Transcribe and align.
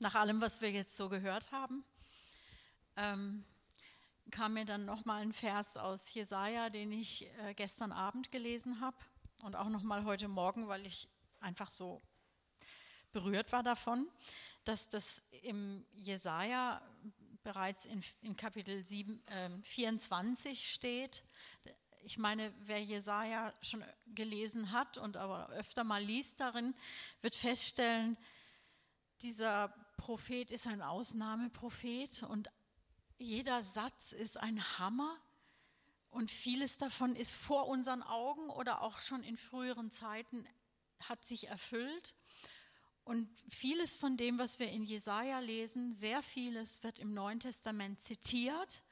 nach 0.00 0.14
allem, 0.14 0.40
was 0.40 0.60
wir 0.60 0.70
jetzt 0.70 0.96
so 0.96 1.08
gehört 1.08 1.52
haben, 1.52 1.84
ähm, 2.96 3.44
kam 4.30 4.54
mir 4.54 4.64
dann 4.64 4.86
nochmal 4.86 5.22
ein 5.22 5.32
Vers 5.32 5.76
aus 5.76 6.12
Jesaja, 6.14 6.70
den 6.70 6.90
ich 6.90 7.26
äh, 7.38 7.54
gestern 7.54 7.92
Abend 7.92 8.32
gelesen 8.32 8.80
habe 8.80 8.96
und 9.42 9.56
auch 9.56 9.68
nochmal 9.68 10.04
heute 10.04 10.28
Morgen, 10.28 10.68
weil 10.68 10.86
ich 10.86 11.08
einfach 11.40 11.70
so 11.70 12.00
berührt 13.12 13.52
war 13.52 13.62
davon, 13.62 14.08
dass 14.64 14.88
das 14.88 15.22
im 15.42 15.84
Jesaja 15.92 16.80
bereits 17.42 17.84
in, 17.84 18.02
in 18.22 18.36
Kapitel 18.36 18.82
7, 18.82 19.26
äh, 19.26 19.50
24 19.62 20.72
steht. 20.72 21.24
Ich 22.04 22.16
meine, 22.16 22.54
wer 22.60 22.82
Jesaja 22.82 23.52
schon 23.60 23.84
gelesen 24.06 24.72
hat 24.72 24.96
und 24.96 25.18
aber 25.18 25.50
öfter 25.50 25.84
mal 25.84 26.02
liest 26.02 26.40
darin, 26.40 26.74
wird 27.20 27.34
feststellen, 27.34 28.16
dieser 29.22 29.68
Prophet 30.00 30.50
ist 30.50 30.66
ein 30.66 30.80
Ausnahmeprophet 30.80 32.22
und 32.22 32.50
jeder 33.18 33.62
Satz 33.62 34.12
ist 34.12 34.38
ein 34.38 34.78
Hammer 34.78 35.14
und 36.08 36.30
vieles 36.30 36.78
davon 36.78 37.14
ist 37.14 37.34
vor 37.34 37.68
unseren 37.68 38.02
Augen 38.02 38.48
oder 38.48 38.80
auch 38.80 39.02
schon 39.02 39.22
in 39.22 39.36
früheren 39.36 39.90
Zeiten 39.90 40.46
hat 41.00 41.26
sich 41.26 41.48
erfüllt. 41.48 42.14
Und 43.04 43.28
vieles 43.50 43.94
von 43.94 44.16
dem, 44.16 44.38
was 44.38 44.58
wir 44.58 44.70
in 44.70 44.84
Jesaja 44.84 45.38
lesen, 45.40 45.92
sehr 45.92 46.22
vieles 46.22 46.82
wird 46.82 46.98
im 46.98 47.12
Neuen 47.12 47.40
Testament 47.40 48.00
zitiert 48.00 48.82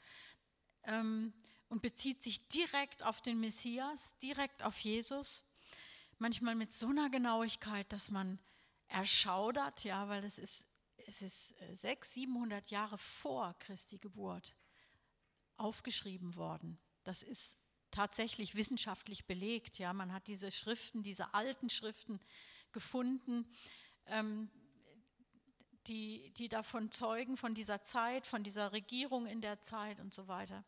ähm, 0.82 1.32
und 1.70 1.80
bezieht 1.80 2.22
sich 2.22 2.48
direkt 2.48 3.02
auf 3.02 3.22
den 3.22 3.40
Messias, 3.40 4.14
direkt 4.18 4.62
auf 4.62 4.78
Jesus. 4.80 5.46
Manchmal 6.18 6.54
mit 6.54 6.70
so 6.70 6.88
einer 6.88 7.08
Genauigkeit, 7.08 7.90
dass 7.94 8.10
man 8.10 8.38
erschaudert, 8.88 9.84
ja, 9.84 10.06
weil 10.10 10.22
es 10.22 10.38
ist, 10.38 10.67
es 11.08 11.22
ist 11.22 11.54
600, 11.72 12.04
700 12.04 12.70
Jahre 12.70 12.98
vor 12.98 13.54
Christi 13.60 13.96
Geburt 13.96 14.54
aufgeschrieben 15.56 16.36
worden. 16.36 16.78
Das 17.02 17.22
ist 17.22 17.56
tatsächlich 17.90 18.54
wissenschaftlich 18.56 19.24
belegt. 19.24 19.78
Ja, 19.78 19.94
man 19.94 20.12
hat 20.12 20.26
diese 20.26 20.50
Schriften, 20.50 21.02
diese 21.02 21.32
alten 21.32 21.70
Schriften 21.70 22.20
gefunden, 22.72 23.50
ähm, 24.04 24.50
die, 25.86 26.30
die 26.36 26.50
davon 26.50 26.90
zeugen, 26.90 27.38
von 27.38 27.54
dieser 27.54 27.82
Zeit, 27.82 28.26
von 28.26 28.44
dieser 28.44 28.72
Regierung 28.72 29.26
in 29.26 29.40
der 29.40 29.62
Zeit 29.62 30.00
und 30.00 30.12
so 30.12 30.28
weiter. 30.28 30.62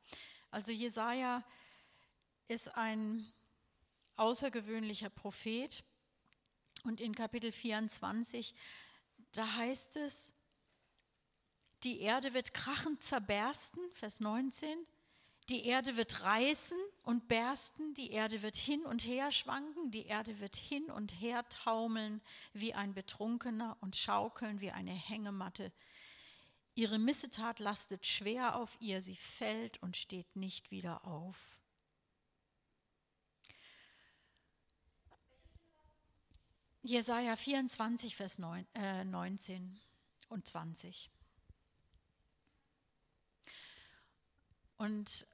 Also 0.50 0.72
Jesaja 0.72 1.44
ist 2.48 2.74
ein 2.76 3.30
außergewöhnlicher 4.16 5.10
Prophet 5.10 5.84
und 6.84 7.02
in 7.02 7.14
Kapitel 7.14 7.52
24, 7.52 8.54
da 9.32 9.56
heißt 9.56 9.96
es, 9.96 10.32
die 11.82 12.00
Erde 12.00 12.34
wird 12.34 12.52
krachend 12.52 13.02
zerbersten, 13.02 13.82
Vers 13.94 14.20
19, 14.20 14.86
die 15.48 15.64
Erde 15.64 15.96
wird 15.96 16.22
reißen 16.22 16.78
und 17.02 17.26
bersten, 17.26 17.94
die 17.94 18.12
Erde 18.12 18.42
wird 18.42 18.56
hin 18.56 18.84
und 18.84 19.04
her 19.04 19.32
schwanken, 19.32 19.90
die 19.90 20.06
Erde 20.06 20.38
wird 20.40 20.56
hin 20.56 20.90
und 20.90 21.10
her 21.20 21.48
taumeln 21.48 22.20
wie 22.52 22.74
ein 22.74 22.94
Betrunkener 22.94 23.76
und 23.80 23.96
schaukeln 23.96 24.60
wie 24.60 24.70
eine 24.70 24.92
Hängematte. 24.92 25.72
Ihre 26.74 26.98
Missetat 26.98 27.58
lastet 27.58 28.06
schwer 28.06 28.56
auf 28.56 28.76
ihr, 28.80 29.02
sie 29.02 29.16
fällt 29.16 29.82
und 29.82 29.96
steht 29.96 30.36
nicht 30.36 30.70
wieder 30.70 31.04
auf. 31.04 31.59
Jesaja 36.82 37.36
24, 37.36 38.16
Vers 38.16 38.38
9, 38.38 38.66
äh, 38.74 39.04
19 39.04 39.78
und 40.30 40.46
20. 40.46 41.10
Und 44.78 45.26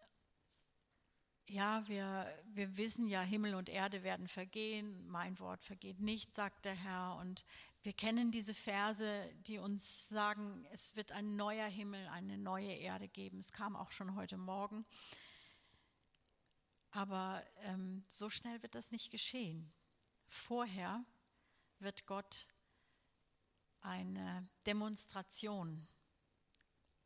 ja, 1.47 1.87
wir, 1.87 2.27
wir 2.47 2.77
wissen 2.77 3.07
ja, 3.07 3.23
Himmel 3.23 3.55
und 3.55 3.69
Erde 3.69 4.03
werden 4.03 4.27
vergehen, 4.27 5.07
mein 5.07 5.39
Wort 5.39 5.63
vergeht 5.63 6.01
nicht, 6.01 6.35
sagt 6.35 6.65
der 6.65 6.75
Herr. 6.75 7.15
Und 7.21 7.45
wir 7.83 7.93
kennen 7.93 8.33
diese 8.33 8.53
Verse, 8.53 9.33
die 9.47 9.59
uns 9.59 10.09
sagen, 10.09 10.67
es 10.73 10.97
wird 10.97 11.13
ein 11.13 11.37
neuer 11.37 11.69
Himmel, 11.69 12.09
eine 12.09 12.39
neue 12.39 12.73
Erde 12.73 13.07
geben. 13.07 13.39
Es 13.39 13.53
kam 13.53 13.77
auch 13.77 13.93
schon 13.93 14.17
heute 14.17 14.37
Morgen. 14.37 14.85
Aber 16.91 17.45
ähm, 17.61 18.05
so 18.09 18.31
schnell 18.31 18.61
wird 18.63 18.75
das 18.75 18.91
nicht 18.91 19.13
geschehen. 19.13 19.73
Vorher 20.27 21.05
wird 21.79 22.07
Gott 22.07 22.49
eine 23.81 24.49
Demonstration 24.67 25.87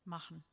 machen. 0.04 0.44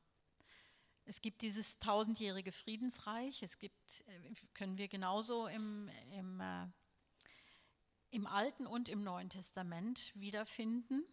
Es 1.05 1.21
gibt 1.21 1.41
dieses 1.41 1.79
tausendjährige 1.79 2.51
Friedensreich. 2.51 3.41
Es 3.41 3.59
gibt, 3.59 4.03
äh, 4.07 4.33
können 4.53 4.77
wir 4.77 4.89
genauso 4.89 5.47
im, 5.47 5.89
im, 6.11 6.41
äh, 6.41 6.67
im 8.09 8.27
Alten 8.27 8.67
und 8.67 8.89
im 8.89 9.03
Neuen 9.03 9.29
Testament 9.29 10.11
wiederfinden. 10.15 11.05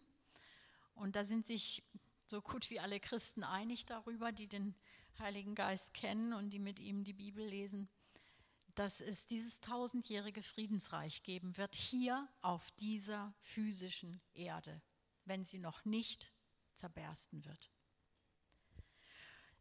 Und 0.95 1.15
da 1.15 1.23
sind 1.23 1.45
sich 1.45 1.83
so 2.27 2.41
gut 2.41 2.69
wie 2.69 2.79
alle 2.79 2.99
Christen 2.99 3.43
einig 3.43 3.85
darüber, 3.85 4.31
die 4.31 4.47
den 4.47 4.75
Heiligen 5.17 5.55
Geist 5.55 5.93
kennen 5.93 6.33
und 6.33 6.49
die 6.49 6.59
mit 6.59 6.79
ihm 6.79 7.05
die 7.05 7.13
Bibel 7.13 7.45
lesen 7.45 7.87
dass 8.75 8.99
es 8.99 9.25
dieses 9.25 9.61
tausendjährige 9.61 10.43
Friedensreich 10.43 11.23
geben 11.23 11.55
wird, 11.57 11.75
hier 11.75 12.27
auf 12.41 12.71
dieser 12.71 13.33
physischen 13.39 14.21
Erde, 14.33 14.81
wenn 15.23 15.45
sie 15.45 15.59
noch 15.59 15.85
nicht 15.85 16.31
zerbersten 16.73 17.45
wird. 17.45 17.71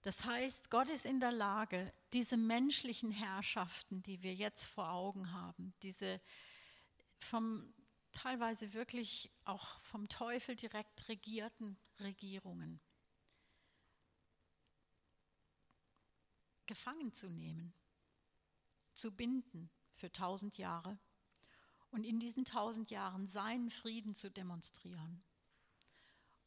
Das 0.03 0.25
heißt, 0.25 0.69
Gott 0.69 0.89
ist 0.91 1.07
in 1.07 1.21
der 1.21 1.33
Lage, 1.33 1.93
diese 2.13 2.37
menschlichen 2.37 3.11
Herrschaften, 3.11 4.03
die 4.03 4.23
wir 4.23 4.35
jetzt 4.35 4.67
vor 4.67 4.91
Augen 4.91 5.33
haben, 5.33 5.73
diese 5.83 6.21
vom 7.19 7.73
teilweise 8.13 8.75
wirklich 8.75 9.31
auch 9.45 9.81
vom 9.81 10.09
Teufel 10.09 10.57
direkt 10.57 11.09
regierten 11.09 11.79
Regierungen, 12.01 12.81
gefangen 16.67 17.13
zu 17.13 17.31
nehmen 17.31 17.73
zu 18.94 19.12
binden 19.12 19.71
für 19.93 20.10
tausend 20.10 20.56
Jahre 20.56 20.99
und 21.91 22.05
in 22.05 22.19
diesen 22.19 22.44
tausend 22.44 22.91
Jahren 22.91 23.27
seinen 23.27 23.71
Frieden 23.71 24.15
zu 24.15 24.31
demonstrieren 24.31 25.22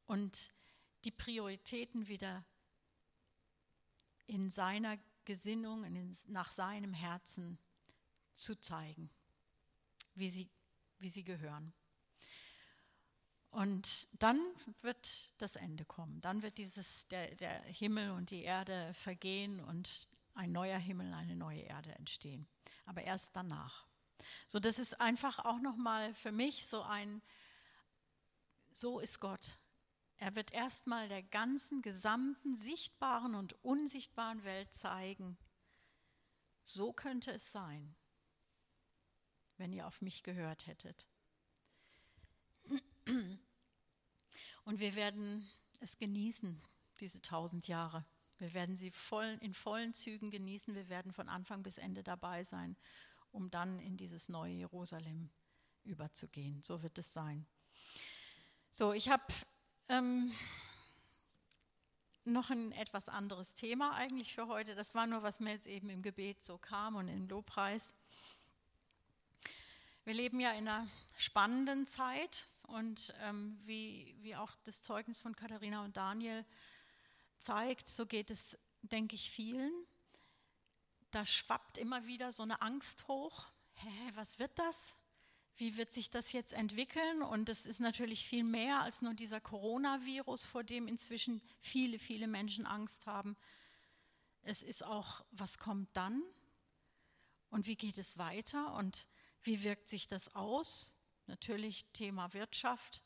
und 0.06 0.52
die 1.04 1.12
Prioritäten 1.12 2.08
wieder 2.08 2.44
in 4.26 4.50
seiner 4.50 4.98
Gesinnung, 5.26 5.84
in, 5.84 6.16
nach 6.28 6.52
seinem 6.52 6.94
Herzen 6.94 7.60
zu 8.34 8.56
zeigen, 8.56 9.10
wie 10.16 10.30
sie, 10.30 10.50
wie 11.00 11.10
sie 11.10 11.24
gehören. 11.24 11.74
Und 13.52 14.08
dann 14.12 14.40
wird 14.82 15.32
das 15.38 15.56
Ende 15.56 15.86
kommen. 15.86 16.22
Dann 16.22 16.42
wird 16.42 16.58
dieses, 16.58 17.08
der, 17.08 17.36
der 17.36 17.62
Himmel 17.64 18.12
und 18.12 18.30
die 18.30 18.44
Erde 18.44 18.94
vergehen 18.94 19.60
und 19.62 20.08
ein 20.38 20.52
neuer 20.52 20.78
Himmel, 20.78 21.14
eine 21.14 21.36
neue 21.36 21.62
Erde 21.62 21.94
entstehen. 21.96 22.48
Aber 22.86 23.04
erst 23.04 23.36
danach. 23.36 23.88
So, 24.48 24.60
das 24.60 24.80
ist 24.80 25.02
einfach 25.02 25.40
auch 25.40 25.60
nochmal 25.60 26.14
für 26.14 26.32
mich 26.32 26.68
so 26.68 26.82
ein, 26.84 27.22
so 28.72 29.00
ist 29.00 29.20
Gott. 29.20 29.58
Er 30.18 30.36
wird 30.36 30.52
erstmal 30.52 31.08
der 31.10 31.24
ganzen, 31.24 31.82
gesamten, 31.82 32.56
sichtbaren 32.56 33.36
und 33.36 33.54
unsichtbaren 33.64 34.44
Welt 34.44 34.74
zeigen, 34.74 35.38
so 36.64 36.92
könnte 36.92 37.32
es 37.32 37.52
sein, 37.52 37.96
wenn 39.58 39.72
ihr 39.72 39.88
auf 39.88 40.02
mich 40.02 40.24
gehört 40.24 40.68
hättet. 40.68 41.08
Und 44.66 44.80
wir 44.80 44.96
werden 44.96 45.50
es 45.80 45.98
genießen, 45.98 46.62
diese 47.00 47.22
tausend 47.22 47.68
Jahre. 47.68 48.06
Wir 48.40 48.54
werden 48.54 48.76
sie 48.76 48.92
voll, 48.92 49.38
in 49.42 49.54
vollen 49.54 49.94
Zügen 49.94 50.30
genießen. 50.32 50.76
Wir 50.76 50.90
werden 50.90 51.12
von 51.12 51.30
Anfang 51.30 51.64
bis 51.64 51.78
Ende 51.78 52.04
dabei 52.04 52.44
sein, 52.44 52.76
um 53.32 53.50
dann 53.50 53.80
in 53.80 53.98
dieses 53.98 54.30
neue 54.30 54.54
Jerusalem 54.54 55.30
überzugehen. 55.84 56.62
So 56.62 56.84
wird 56.84 56.98
es 56.98 57.14
sein. 57.14 57.48
So, 58.72 58.94
ich 58.94 59.10
habe 59.10 59.24
ähm, 59.90 60.32
noch 62.26 62.50
ein 62.50 62.72
etwas 62.74 63.10
anderes 63.10 63.56
Thema 63.56 63.96
eigentlich 63.96 64.34
für 64.34 64.48
heute. 64.48 64.76
Das 64.76 64.94
war 64.94 65.08
nur, 65.08 65.24
was 65.24 65.40
mir 65.40 65.52
jetzt 65.52 65.68
eben 65.68 65.90
im 65.90 66.02
Gebet 66.02 66.44
so 66.44 66.58
kam 66.58 66.96
und 66.96 67.08
im 67.08 67.28
Lobpreis. 67.28 67.96
Wir 70.04 70.14
leben 70.14 70.40
ja 70.40 70.52
in 70.52 70.68
einer 70.68 70.88
spannenden 71.18 71.86
Zeit 71.86 72.48
und 72.68 73.14
ähm, 73.22 73.60
wie, 73.64 74.16
wie 74.22 74.36
auch 74.36 74.52
das 74.64 74.82
Zeugnis 74.82 75.20
von 75.20 75.36
Katharina 75.36 75.84
und 75.84 75.98
Daniel 75.98 76.46
zeigt, 77.38 77.90
so 77.90 78.06
geht 78.06 78.30
es, 78.32 78.58
denke 78.82 79.16
ich, 79.16 79.30
vielen. 79.30 79.72
Da 81.12 81.26
schwappt 81.26 81.78
immer 81.78 82.06
wieder 82.06 82.32
so 82.32 82.44
eine 82.44 82.62
Angst 82.62 83.08
hoch. 83.08 83.46
Hä, 83.74 84.12
was 84.16 84.40
wird 84.40 84.58
das? 84.58 84.96
wie 85.58 85.76
wird 85.76 85.92
sich 85.92 86.10
das 86.10 86.32
jetzt 86.32 86.54
entwickeln? 86.54 87.24
Und 87.24 87.50
es 87.50 87.66
ist 87.66 87.80
natürlich 87.80 88.28
viel 88.28 88.44
mehr 88.44 88.82
als 88.82 89.02
nur 89.02 89.14
dieser 89.14 89.42
Coronavirus, 89.42 90.46
vor 90.46 90.64
dem 90.64 90.88
inzwischen 90.88 91.42
viele, 91.60 92.00
viele 92.00 92.28
Menschen 92.28 92.66
Angst 92.66 93.08
haben. 93.08 93.36
Es 94.44 94.62
ist 94.62 94.84
auch, 94.84 95.26
was 95.32 95.58
kommt 95.58 95.90
dann? 95.94 96.24
Und 97.50 97.66
wie 97.66 97.76
geht 97.76 97.98
es 97.98 98.18
weiter? 98.18 98.74
Und 98.76 99.08
wie 99.42 99.64
wirkt 99.64 99.90
sich 99.90 100.08
das 100.08 100.36
aus? 100.36 100.94
Natürlich 101.26 101.86
Thema 101.92 102.34
Wirtschaft 102.34 103.04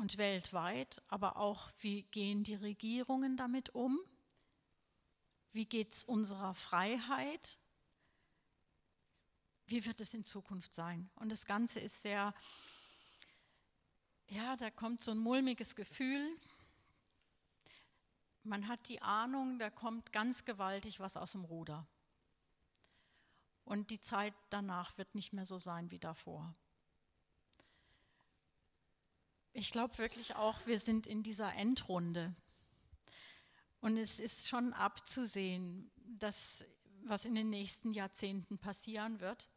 und 0.00 0.16
weltweit, 0.16 1.02
aber 1.08 1.36
auch, 1.36 1.70
wie 1.80 2.04
gehen 2.04 2.42
die 2.42 2.54
Regierungen 2.54 3.36
damit 3.36 3.68
um? 3.74 4.00
Wie 5.52 5.66
geht 5.66 5.92
es 5.92 6.04
unserer 6.04 6.54
Freiheit? 6.54 7.58
Wie 9.66 9.84
wird 9.84 10.00
es 10.00 10.14
in 10.14 10.24
Zukunft 10.24 10.74
sein? 10.74 11.10
Und 11.16 11.30
das 11.30 11.44
Ganze 11.44 11.80
ist 11.80 12.00
sehr, 12.00 12.32
ja, 14.28 14.56
da 14.56 14.70
kommt 14.70 15.04
so 15.04 15.10
ein 15.10 15.18
mulmiges 15.18 15.76
Gefühl. 15.76 16.34
Man 18.42 18.68
hat 18.68 18.88
die 18.88 19.02
Ahnung, 19.02 19.58
da 19.58 19.68
kommt 19.68 20.12
ganz 20.12 20.46
gewaltig 20.46 20.98
was 20.98 21.18
aus 21.18 21.32
dem 21.32 21.44
Ruder. 21.44 21.86
Und 23.64 23.90
die 23.90 24.00
Zeit 24.00 24.32
danach 24.48 24.96
wird 24.96 25.14
nicht 25.14 25.34
mehr 25.34 25.44
so 25.44 25.58
sein 25.58 25.90
wie 25.90 25.98
davor. 25.98 26.54
Ich 29.52 29.70
glaube 29.72 29.98
wirklich 29.98 30.36
auch, 30.36 30.66
wir 30.66 30.78
sind 30.78 31.06
in 31.06 31.22
dieser 31.22 31.52
Endrunde. 31.54 32.34
Und 33.80 33.96
es 33.96 34.20
ist 34.20 34.46
schon 34.46 34.72
abzusehen, 34.72 35.90
dass, 35.96 36.64
was 37.02 37.24
in 37.24 37.34
den 37.34 37.50
nächsten 37.50 37.92
Jahrzehnten 37.92 38.58
passieren 38.58 39.20
wird. 39.20 39.48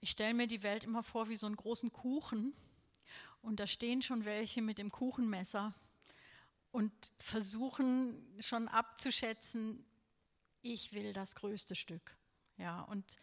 Ich 0.00 0.10
stelle 0.10 0.34
mir 0.34 0.46
die 0.46 0.62
Welt 0.62 0.84
immer 0.84 1.02
vor 1.02 1.28
wie 1.28 1.36
so 1.36 1.46
einen 1.46 1.56
großen 1.56 1.92
Kuchen. 1.92 2.54
Und 3.42 3.58
da 3.58 3.66
stehen 3.66 4.00
schon 4.00 4.24
welche 4.24 4.62
mit 4.62 4.78
dem 4.78 4.92
Kuchenmesser 4.92 5.74
und 6.70 6.92
versuchen 7.18 8.24
schon 8.40 8.68
abzuschätzen, 8.68 9.84
ich 10.62 10.92
will 10.92 11.12
das 11.12 11.34
größte 11.34 11.74
Stück. 11.74 12.16
Ja, 12.58 12.82
und 12.82 13.16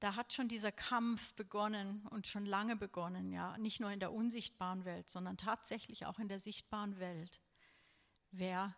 da 0.00 0.14
hat 0.14 0.32
schon 0.32 0.48
dieser 0.48 0.72
Kampf 0.72 1.34
begonnen 1.34 2.06
und 2.08 2.26
schon 2.26 2.44
lange 2.44 2.76
begonnen, 2.76 3.32
ja, 3.32 3.56
nicht 3.58 3.80
nur 3.80 3.90
in 3.90 4.00
der 4.00 4.12
unsichtbaren 4.12 4.84
Welt, 4.84 5.08
sondern 5.08 5.36
tatsächlich 5.36 6.04
auch 6.06 6.18
in 6.18 6.28
der 6.28 6.38
sichtbaren 6.38 6.98
Welt. 6.98 7.40
Wer 8.30 8.76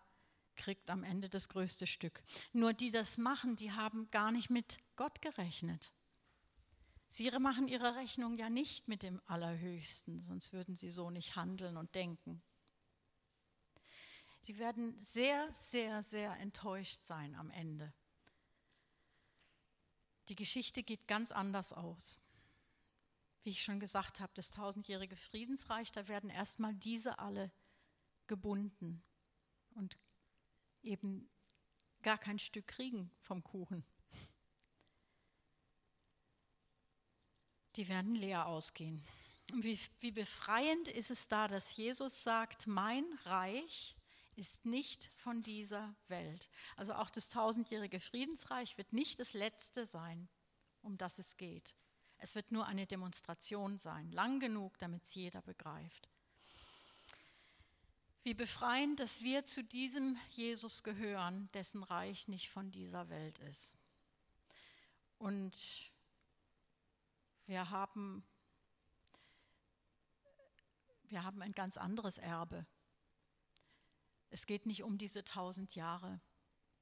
kriegt 0.54 0.90
am 0.90 1.02
Ende 1.02 1.28
das 1.28 1.48
größte 1.48 1.86
Stück? 1.86 2.22
Nur 2.52 2.72
die 2.72 2.90
das 2.90 3.18
machen, 3.18 3.56
die 3.56 3.72
haben 3.72 4.10
gar 4.10 4.30
nicht 4.30 4.50
mit 4.50 4.78
Gott 4.96 5.20
gerechnet. 5.22 5.92
Sie 7.08 7.30
machen 7.38 7.68
ihre 7.68 7.96
Rechnung 7.96 8.36
ja 8.36 8.50
nicht 8.50 8.86
mit 8.86 9.02
dem 9.02 9.20
Allerhöchsten, 9.26 10.22
sonst 10.22 10.52
würden 10.52 10.76
sie 10.76 10.90
so 10.90 11.10
nicht 11.10 11.36
handeln 11.36 11.76
und 11.76 11.94
denken. 11.94 12.42
Sie 14.42 14.58
werden 14.58 15.00
sehr, 15.00 15.52
sehr, 15.52 16.02
sehr 16.02 16.38
enttäuscht 16.38 17.02
sein 17.02 17.34
am 17.34 17.50
Ende. 17.50 17.92
Die 20.28 20.36
Geschichte 20.36 20.82
geht 20.82 21.08
ganz 21.08 21.32
anders 21.32 21.72
aus. 21.72 22.20
Wie 23.42 23.50
ich 23.50 23.62
schon 23.62 23.80
gesagt 23.80 24.20
habe, 24.20 24.32
das 24.34 24.50
tausendjährige 24.50 25.16
Friedensreich, 25.16 25.90
da 25.92 26.06
werden 26.08 26.28
erstmal 26.28 26.74
diese 26.74 27.18
alle 27.18 27.50
gebunden 28.26 29.02
und 29.74 29.96
eben 30.82 31.30
gar 32.02 32.18
kein 32.18 32.38
Stück 32.38 32.66
kriegen 32.66 33.10
vom 33.20 33.42
Kuchen. 33.42 33.84
Die 37.76 37.88
werden 37.88 38.14
leer 38.14 38.46
ausgehen. 38.46 39.02
Wie, 39.54 39.78
wie 40.00 40.10
befreiend 40.10 40.88
ist 40.88 41.10
es 41.10 41.28
da, 41.28 41.48
dass 41.48 41.76
Jesus 41.76 42.22
sagt, 42.22 42.66
mein 42.66 43.04
Reich 43.24 43.97
ist 44.38 44.64
nicht 44.64 45.10
von 45.16 45.42
dieser 45.42 45.96
Welt. 46.06 46.48
Also 46.76 46.94
auch 46.94 47.10
das 47.10 47.28
tausendjährige 47.28 47.98
Friedensreich 47.98 48.78
wird 48.78 48.92
nicht 48.92 49.18
das 49.18 49.32
letzte 49.32 49.84
sein, 49.84 50.28
um 50.80 50.96
das 50.96 51.18
es 51.18 51.36
geht. 51.36 51.74
Es 52.18 52.36
wird 52.36 52.52
nur 52.52 52.66
eine 52.66 52.86
Demonstration 52.86 53.78
sein, 53.78 54.12
lang 54.12 54.38
genug, 54.38 54.78
damit 54.78 55.02
es 55.02 55.14
jeder 55.14 55.42
begreift. 55.42 56.08
Wie 58.22 58.34
befreiend, 58.34 59.00
dass 59.00 59.22
wir 59.22 59.44
zu 59.44 59.64
diesem 59.64 60.16
Jesus 60.30 60.84
gehören, 60.84 61.50
dessen 61.52 61.82
Reich 61.82 62.28
nicht 62.28 62.48
von 62.48 62.70
dieser 62.70 63.08
Welt 63.08 63.38
ist. 63.40 63.74
Und 65.18 65.90
wir 67.46 67.70
haben, 67.70 68.24
wir 71.04 71.24
haben 71.24 71.42
ein 71.42 71.52
ganz 71.52 71.76
anderes 71.76 72.18
Erbe. 72.18 72.66
Es 74.30 74.46
geht 74.46 74.66
nicht 74.66 74.82
um 74.82 74.98
diese 74.98 75.24
tausend 75.24 75.74
Jahre, 75.74 76.20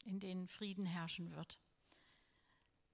in 0.05 0.21
denen 0.21 0.49
Frieden 0.49 0.87
herrschen 0.87 1.31
wird. 1.31 1.59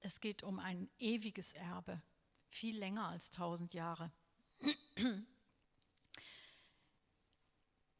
Es 0.00 0.20
geht 0.20 0.42
um 0.42 0.58
ein 0.58 0.90
ewiges 0.98 1.54
Erbe, 1.54 2.02
viel 2.48 2.76
länger 2.76 3.08
als 3.08 3.30
tausend 3.30 3.72
Jahre. 3.72 4.12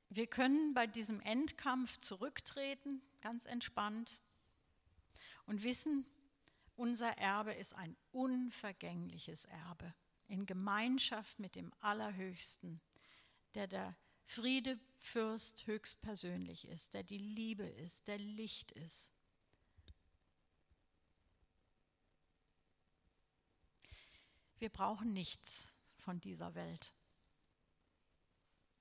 Wir 0.09 0.27
können 0.27 0.75
bei 0.75 0.87
diesem 0.87 1.21
Endkampf 1.21 1.99
zurücktreten, 1.99 3.01
ganz 3.21 3.47
entspannt, 3.47 4.19
und 5.47 5.63
wissen, 5.63 6.07
unser 6.77 7.17
Erbe 7.19 7.53
ist 7.53 7.75
ein 7.75 7.97
unvergängliches 8.11 9.45
Erbe 9.47 9.95
in 10.27 10.47
Gemeinschaft 10.47 11.39
mit 11.39 11.55
dem 11.55 11.73
Allerhöchsten, 11.81 12.81
der 13.55 13.67
der 13.67 13.97
Friedefürst 14.35 15.67
höchstpersönlich 15.67 16.67
ist, 16.67 16.95
der 16.95 17.03
die 17.03 17.19
Liebe 17.19 17.65
ist, 17.65 18.09
der 18.09 18.17
Licht 18.17 18.73
ist. 18.73 19.11
Wir 24.57 24.71
brauchen 24.71 25.13
nichts 25.13 25.71
von 25.99 26.19
dieser 26.19 26.55
Welt. 26.55 26.95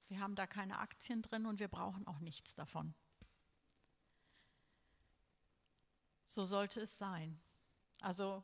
Wir 0.08 0.22
haben 0.22 0.36
da 0.36 0.48
keine 0.48 0.80
Aktien 0.80 1.22
drin 1.22 1.46
und 1.46 1.60
wir 1.60 1.68
brauchen 1.68 2.08
auch 2.08 2.20
nichts 2.20 2.56
davon. 2.56 2.94
So 6.28 6.46
sollte 6.46 6.80
es 6.80 6.98
sein. 6.98 7.42
Also 8.00 8.42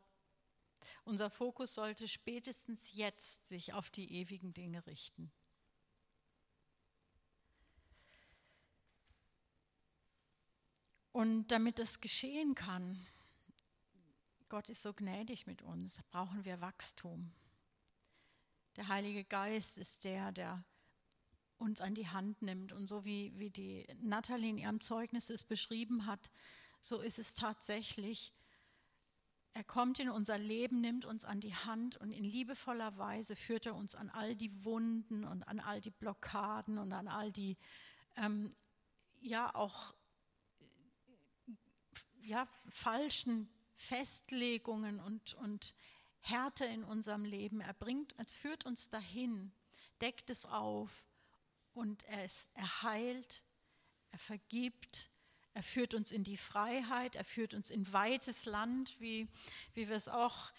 unser 1.05 1.29
Fokus 1.29 1.73
sollte 1.73 2.09
spätestens 2.09 2.91
jetzt 2.91 3.47
sich 3.47 3.71
auf 3.71 3.89
die 3.91 4.11
ewigen 4.11 4.53
Dinge 4.53 4.85
richten. 4.87 5.31
Und 11.17 11.47
damit 11.47 11.79
das 11.79 11.99
geschehen 11.99 12.53
kann, 12.53 13.03
Gott 14.49 14.69
ist 14.69 14.83
so 14.83 14.93
gnädig 14.93 15.47
mit 15.47 15.63
uns, 15.63 15.99
brauchen 16.11 16.45
wir 16.45 16.61
Wachstum. 16.61 17.31
Der 18.75 18.87
Heilige 18.87 19.23
Geist 19.23 19.79
ist 19.79 20.03
der, 20.03 20.31
der 20.31 20.63
uns 21.57 21.81
an 21.81 21.95
die 21.95 22.07
Hand 22.07 22.43
nimmt. 22.43 22.71
Und 22.71 22.85
so 22.85 23.03
wie, 23.03 23.33
wie 23.35 23.49
die 23.49 23.87
Nathalie 23.99 24.51
in 24.51 24.59
ihrem 24.59 24.79
Zeugnis 24.79 25.31
es 25.31 25.43
beschrieben 25.43 26.05
hat, 26.05 26.29
so 26.81 27.01
ist 27.01 27.17
es 27.17 27.33
tatsächlich. 27.33 28.31
Er 29.55 29.63
kommt 29.63 29.97
in 29.97 30.11
unser 30.11 30.37
Leben, 30.37 30.81
nimmt 30.81 31.03
uns 31.03 31.25
an 31.25 31.39
die 31.39 31.55
Hand 31.55 31.97
und 31.97 32.11
in 32.11 32.25
liebevoller 32.25 32.95
Weise 32.99 33.35
führt 33.35 33.65
er 33.65 33.73
uns 33.73 33.95
an 33.95 34.11
all 34.11 34.35
die 34.35 34.63
Wunden 34.63 35.23
und 35.23 35.41
an 35.47 35.59
all 35.61 35.81
die 35.81 35.89
Blockaden 35.89 36.77
und 36.77 36.93
an 36.93 37.07
all 37.07 37.31
die, 37.31 37.57
ähm, 38.17 38.55
ja, 39.19 39.55
auch 39.55 39.95
ja, 42.27 42.47
falschen 42.69 43.49
Festlegungen 43.73 44.99
und, 44.99 45.33
und 45.35 45.75
Härte 46.19 46.65
in 46.65 46.83
unserem 46.83 47.23
Leben. 47.23 47.61
Er, 47.61 47.73
bringt, 47.73 48.13
er 48.17 48.25
führt 48.25 48.65
uns 48.65 48.89
dahin, 48.89 49.51
deckt 50.01 50.29
es 50.29 50.45
auf 50.45 51.07
und 51.73 52.03
er, 52.03 52.25
ist, 52.25 52.49
er 52.53 52.83
heilt, 52.83 53.43
er 54.11 54.19
vergibt, 54.19 55.09
er 55.53 55.63
führt 55.63 55.93
uns 55.93 56.11
in 56.11 56.23
die 56.23 56.37
Freiheit, 56.37 57.15
er 57.15 57.23
führt 57.23 57.53
uns 57.53 57.69
in 57.69 57.91
weites 57.93 58.45
Land, 58.45 58.99
wie, 58.99 59.27
wie 59.73 59.87
wir 59.87 59.95
es 59.95 60.09
auch 60.09 60.51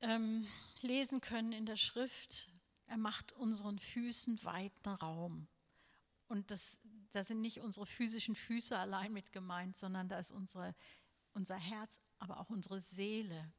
ähm, 0.00 0.46
lesen 0.80 1.20
können 1.20 1.52
in 1.52 1.66
der 1.66 1.76
Schrift. 1.76 2.48
Er 2.86 2.98
macht 2.98 3.32
unseren 3.32 3.78
Füßen 3.78 4.44
weiten 4.44 4.88
Raum. 4.88 5.48
Und 6.28 6.50
das, 6.50 6.80
da 7.14 7.22
sind 7.22 7.40
nicht 7.40 7.60
unsere 7.60 7.86
physischen 7.86 8.34
Füße 8.34 8.76
allein 8.76 9.12
mit 9.12 9.32
gemeint, 9.32 9.76
sondern 9.76 10.08
da 10.08 10.18
ist 10.18 10.32
unsere, 10.32 10.74
unser 11.32 11.56
Herz, 11.56 12.00
aber 12.18 12.40
auch 12.40 12.50
unsere 12.50 12.80
Seele, 12.80 13.52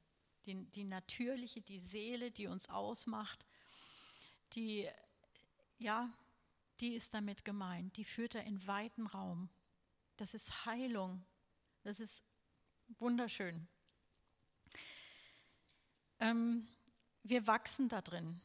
die, 0.46 0.66
die 0.72 0.84
natürliche, 0.84 1.62
die 1.62 1.80
Seele, 1.80 2.32
die 2.32 2.48
uns 2.48 2.68
ausmacht, 2.70 3.46
die, 4.54 4.90
ja, 5.78 6.12
die 6.82 6.96
ist 6.96 7.14
damit 7.14 7.46
gemeint. 7.46 7.96
Die 7.96 8.04
führt 8.04 8.36
er 8.36 8.44
in 8.44 8.68
weiten 8.68 9.08
Raum. 9.08 9.50
Das 10.18 10.34
ist 10.34 10.66
Heilung. 10.66 11.26
Das 11.84 12.02
ist 12.02 12.24
wunderschön. 13.00 13.68
ähm, 16.20 16.68
wir 17.24 17.48
wachsen 17.48 17.88
da 17.88 18.02
drin. 18.02 18.42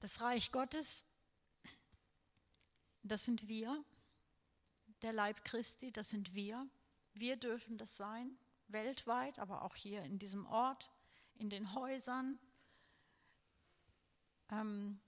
Das 0.00 0.20
Reich 0.20 0.50
Gottes, 0.50 1.06
das 3.02 3.24
sind 3.24 3.48
wir. 3.48 3.84
Der 5.02 5.12
Leib 5.12 5.44
Christi, 5.44 5.92
das 5.92 6.10
sind 6.10 6.34
wir. 6.34 6.68
Wir 7.14 7.36
dürfen 7.36 7.76
das 7.76 7.96
sein, 7.96 8.38
weltweit, 8.68 9.38
aber 9.38 9.62
auch 9.62 9.74
hier 9.74 10.02
in 10.02 10.18
diesem 10.18 10.46
Ort, 10.46 10.90
in 11.34 11.50
den 11.50 11.74
Häusern. 11.74 12.38
Ähm, 14.50 15.00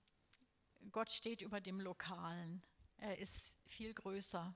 Gott 0.90 1.12
steht 1.12 1.42
über 1.42 1.60
dem 1.60 1.80
Lokalen. 1.80 2.62
Er 2.98 3.18
ist 3.18 3.56
viel 3.66 3.94
größer. 3.94 4.54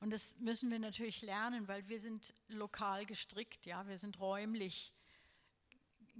Und 0.00 0.10
das 0.10 0.36
müssen 0.38 0.70
wir 0.70 0.78
natürlich 0.78 1.22
lernen, 1.22 1.68
weil 1.68 1.88
wir 1.88 2.00
sind 2.00 2.34
lokal 2.48 3.06
gestrickt, 3.06 3.66
ja, 3.66 3.86
wir 3.86 3.98
sind 3.98 4.20
räumlich 4.20 4.92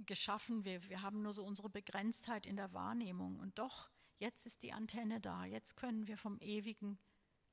geschaffen, 0.05 0.65
wir, 0.65 0.89
wir 0.89 1.01
haben 1.01 1.21
nur 1.21 1.33
so 1.33 1.43
unsere 1.43 1.69
Begrenztheit 1.69 2.45
in 2.45 2.55
der 2.55 2.73
Wahrnehmung. 2.73 3.39
Und 3.39 3.59
doch, 3.59 3.89
jetzt 4.23 4.45
ist 4.45 4.63
die 4.63 4.71
Antenne 4.71 5.19
da, 5.19 5.43
jetzt 5.43 5.75
können 5.75 6.07
wir 6.07 6.17
vom 6.17 6.39
Ewigen 6.39 6.97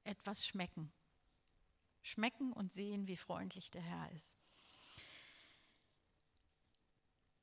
etwas 0.04 0.46
schmecken. 0.46 0.92
Schmecken 2.00 2.52
und 2.52 2.72
sehen, 2.72 3.08
wie 3.08 3.16
freundlich 3.16 3.72
der 3.72 3.82
Herr 3.82 4.10
ist. 4.12 4.38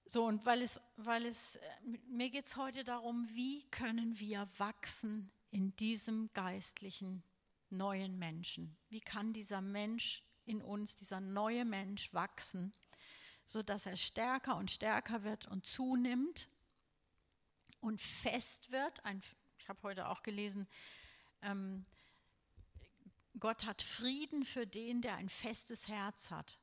So, 0.05 0.25
und 0.25 0.45
weil 0.45 0.61
es, 0.61 0.79
weil 0.95 1.25
es, 1.25 1.59
mir 2.07 2.29
geht 2.29 2.47
es 2.47 2.55
heute 2.55 2.85
darum, 2.85 3.27
wie 3.31 3.65
können 3.69 4.17
wir 4.17 4.47
wachsen 4.57 5.29
in 5.51 5.75
diesem 5.75 6.31
geistlichen 6.33 7.21
neuen 7.69 8.17
Menschen? 8.17 8.77
Wie 8.87 9.01
kann 9.01 9.33
dieser 9.33 9.59
Mensch 9.59 10.23
in 10.45 10.61
uns, 10.61 10.95
dieser 10.95 11.19
neue 11.19 11.65
Mensch 11.65 12.13
wachsen, 12.13 12.73
sodass 13.45 13.85
er 13.85 13.97
stärker 13.97 14.55
und 14.55 14.71
stärker 14.71 15.23
wird 15.23 15.47
und 15.47 15.65
zunimmt 15.65 16.49
und 17.79 18.01
fest 18.01 18.71
wird? 18.71 19.03
Ein, 19.05 19.21
ich 19.57 19.69
habe 19.69 19.81
heute 19.83 20.07
auch 20.07 20.23
gelesen, 20.23 20.67
ähm, 21.41 21.85
Gott 23.39 23.65
hat 23.65 23.81
Frieden 23.81 24.45
für 24.45 24.65
den, 24.65 25.01
der 25.01 25.15
ein 25.15 25.29
festes 25.29 25.87
Herz 25.87 26.31
hat. 26.31 26.59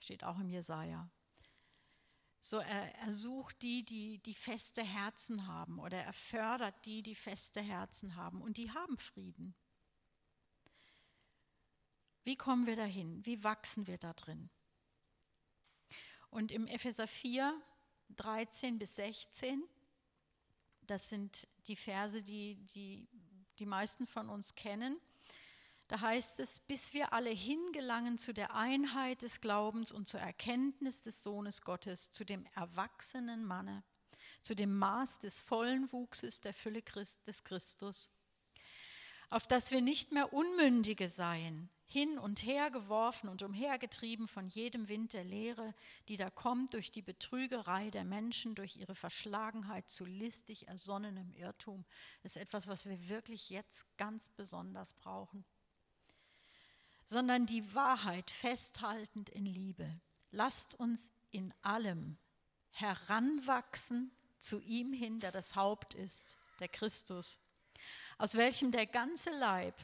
Steht 0.00 0.24
auch 0.24 0.38
im 0.38 0.50
Jesaja. 0.50 1.08
So, 2.40 2.58
er, 2.58 2.94
er 2.96 3.12
sucht 3.12 3.62
die, 3.62 3.84
die, 3.84 4.18
die 4.18 4.34
feste 4.34 4.82
Herzen 4.82 5.46
haben 5.46 5.78
oder 5.78 5.98
er 5.98 6.12
fördert 6.12 6.84
die, 6.84 7.02
die 7.02 7.14
feste 7.14 7.60
Herzen 7.60 8.16
haben 8.16 8.42
und 8.42 8.56
die 8.56 8.72
haben 8.72 8.98
Frieden. 8.98 9.54
Wie 12.24 12.36
kommen 12.36 12.66
wir 12.66 12.76
dahin? 12.76 13.24
Wie 13.24 13.42
wachsen 13.44 13.86
wir 13.86 13.98
da 13.98 14.12
drin? 14.12 14.50
Und 16.30 16.50
im 16.50 16.66
Epheser 16.66 17.06
4, 17.06 17.60
13 18.16 18.78
bis 18.78 18.96
16, 18.96 19.62
das 20.82 21.08
sind 21.08 21.48
die 21.66 21.76
Verse, 21.76 22.22
die 22.22 22.56
die, 22.74 23.08
die 23.58 23.66
meisten 23.66 24.06
von 24.06 24.28
uns 24.28 24.54
kennen, 24.54 25.00
da 25.92 26.00
heißt 26.00 26.40
es, 26.40 26.58
bis 26.58 26.94
wir 26.94 27.12
alle 27.12 27.28
hingelangen 27.28 28.16
zu 28.16 28.32
der 28.32 28.54
Einheit 28.54 29.20
des 29.20 29.42
Glaubens 29.42 29.92
und 29.92 30.08
zur 30.08 30.20
Erkenntnis 30.20 31.02
des 31.02 31.22
Sohnes 31.22 31.60
Gottes, 31.60 32.10
zu 32.10 32.24
dem 32.24 32.46
erwachsenen 32.54 33.44
Manne, 33.44 33.84
zu 34.40 34.56
dem 34.56 34.78
Maß 34.78 35.18
des 35.18 35.42
vollen 35.42 35.92
Wuchses 35.92 36.40
der 36.40 36.54
Fülle 36.54 36.82
des 37.26 37.44
Christus, 37.44 38.10
auf 39.28 39.46
dass 39.46 39.70
wir 39.70 39.82
nicht 39.82 40.12
mehr 40.12 40.32
Unmündige 40.32 41.10
seien, 41.10 41.68
hin 41.92 42.18
und 42.18 42.42
her 42.44 42.70
geworfen 42.70 43.28
und 43.28 43.42
umhergetrieben 43.42 44.26
von 44.26 44.48
jedem 44.48 44.88
Wind 44.88 45.12
der 45.12 45.24
Lehre, 45.24 45.74
die 46.08 46.16
da 46.16 46.30
kommt 46.30 46.74
durch 46.74 46.90
die 46.90 47.02
Betrügerei 47.02 47.90
der 47.90 48.04
Menschen, 48.04 48.54
durch 48.54 48.76
ihre 48.76 48.94
Verschlagenheit 48.94 49.88
zu 49.88 50.04
listig 50.04 50.68
ersonnenem 50.68 51.32
Irrtum. 51.32 51.84
Ist 52.22 52.36
etwas, 52.36 52.66
was 52.66 52.86
wir 52.86 53.08
wirklich 53.08 53.50
jetzt 53.50 53.86
ganz 53.98 54.28
besonders 54.30 54.94
brauchen 54.94 55.44
sondern 57.04 57.46
die 57.46 57.74
Wahrheit 57.74 58.30
festhaltend 58.30 59.28
in 59.28 59.44
Liebe. 59.44 60.00
Lasst 60.30 60.74
uns 60.74 61.12
in 61.30 61.52
allem 61.60 62.16
heranwachsen 62.70 64.10
zu 64.38 64.60
ihm 64.60 64.92
hin, 64.92 65.20
der 65.20 65.30
das 65.30 65.54
Haupt 65.54 65.94
ist, 65.94 66.38
der 66.58 66.68
Christus, 66.68 67.40
aus 68.18 68.34
welchem 68.34 68.72
der 68.72 68.86
ganze 68.86 69.30
Leib, 69.30 69.74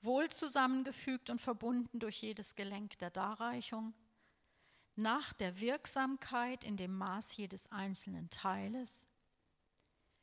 wohl 0.00 0.28
zusammengefügt 0.28 1.30
und 1.30 1.40
verbunden 1.40 1.98
durch 1.98 2.22
jedes 2.22 2.54
Gelenk 2.54 2.98
der 2.98 3.10
Darreichung, 3.10 3.94
nach 4.96 5.32
der 5.32 5.60
Wirksamkeit 5.60 6.64
in 6.64 6.76
dem 6.76 6.96
Maß 6.96 7.36
jedes 7.36 7.70
einzelnen 7.70 8.30
Teiles, 8.30 9.08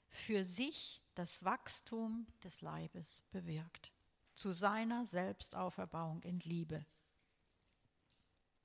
für 0.10 0.44
sich 0.44 1.02
das 1.14 1.44
Wachstum 1.44 2.28
des 2.44 2.62
Leibes 2.62 3.24
bewirkt 3.32 3.92
zu 4.34 4.52
seiner 4.52 5.06
Selbstauferbauung 5.06 6.22
in 6.24 6.40
Liebe. 6.42 6.86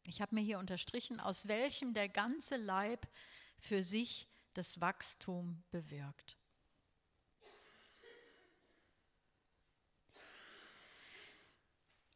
Ich 0.06 0.20
habe 0.20 0.34
mir 0.34 0.40
hier 0.40 0.58
unterstrichen, 0.58 1.20
aus 1.20 1.46
welchem 1.46 1.94
der 1.94 2.08
ganze 2.08 2.56
Leib 2.56 3.06
für 3.58 3.82
sich 3.84 4.28
das 4.54 4.80
Wachstum 4.80 5.62
bewirkt. 5.70 6.36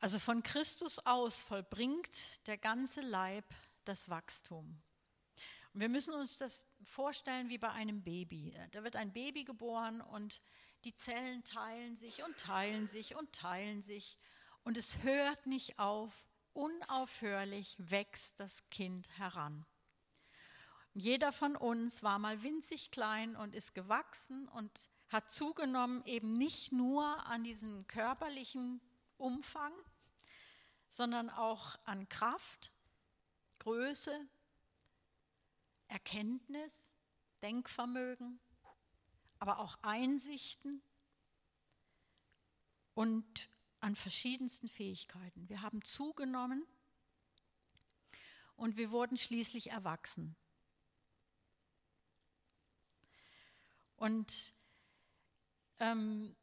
Also 0.04 0.18
von 0.18 0.42
Christus 0.42 0.99
aus 1.06 1.40
vollbringt 1.40 2.46
der 2.46 2.58
ganze 2.58 3.00
Leib 3.00 3.46
das 3.87 4.11
Wachstum. 4.11 4.82
Und 5.73 5.80
wir 5.80 5.88
müssen 5.88 6.12
uns 6.12 6.37
das 6.37 6.62
vorstellen 6.84 7.49
wie 7.49 7.56
bei 7.56 7.70
einem 7.70 8.02
Baby. 8.02 8.54
Da 8.73 8.84
wird 8.84 8.96
ein 8.96 9.14
Baby 9.14 9.44
geboren 9.44 10.02
und 10.02 10.42
die 10.84 10.94
Zellen 10.94 11.42
teilen 11.44 11.96
sich 11.96 12.23
und 12.23 12.37
teilen 12.37 12.87
sich 12.87 13.16
und 13.16 13.32
teilen 13.32 13.80
sich 13.80 14.18
und 14.62 14.76
es 14.76 15.02
hört 15.04 15.46
nicht 15.46 15.78
auf. 15.78 16.26
Unaufhörlich 16.52 17.75
wächst 17.78 18.38
das 18.38 18.68
Kind 18.68 19.08
heran. 19.16 19.64
Jeder 20.92 21.32
von 21.32 21.56
uns 21.56 22.02
war 22.02 22.18
mal 22.18 22.42
winzig 22.42 22.90
klein 22.90 23.37
und 23.37 23.54
ist 23.54 23.75
gewachsen 23.75 24.49
und 24.49 24.70
hat 25.08 25.30
zugenommen 25.30 26.04
eben 26.04 26.37
nicht 26.37 26.73
nur 26.73 27.25
an 27.25 27.42
diesem 27.42 27.87
körperlichen 27.87 28.82
Umfang, 29.16 29.73
sondern 30.94 31.28
auch 31.28 31.74
an 31.86 32.08
Kraft, 32.08 32.70
Größe, 33.58 34.16
Erkenntnis, 35.88 36.92
Denkvermögen, 37.42 38.38
aber 39.40 39.58
auch 39.58 39.76
Einsichten 39.82 40.80
und 42.94 43.48
an 43.80 43.96
verschiedensten 43.96 44.68
Fähigkeiten. 44.68 45.48
Wir 45.48 45.62
haben 45.62 45.82
zugenommen 45.82 46.64
und 48.54 48.76
wir 48.76 48.92
wurden 48.92 49.16
schließlich 49.16 49.70
erwachsen. 49.70 50.36
Und 53.96 54.54
ähm, 55.80 56.36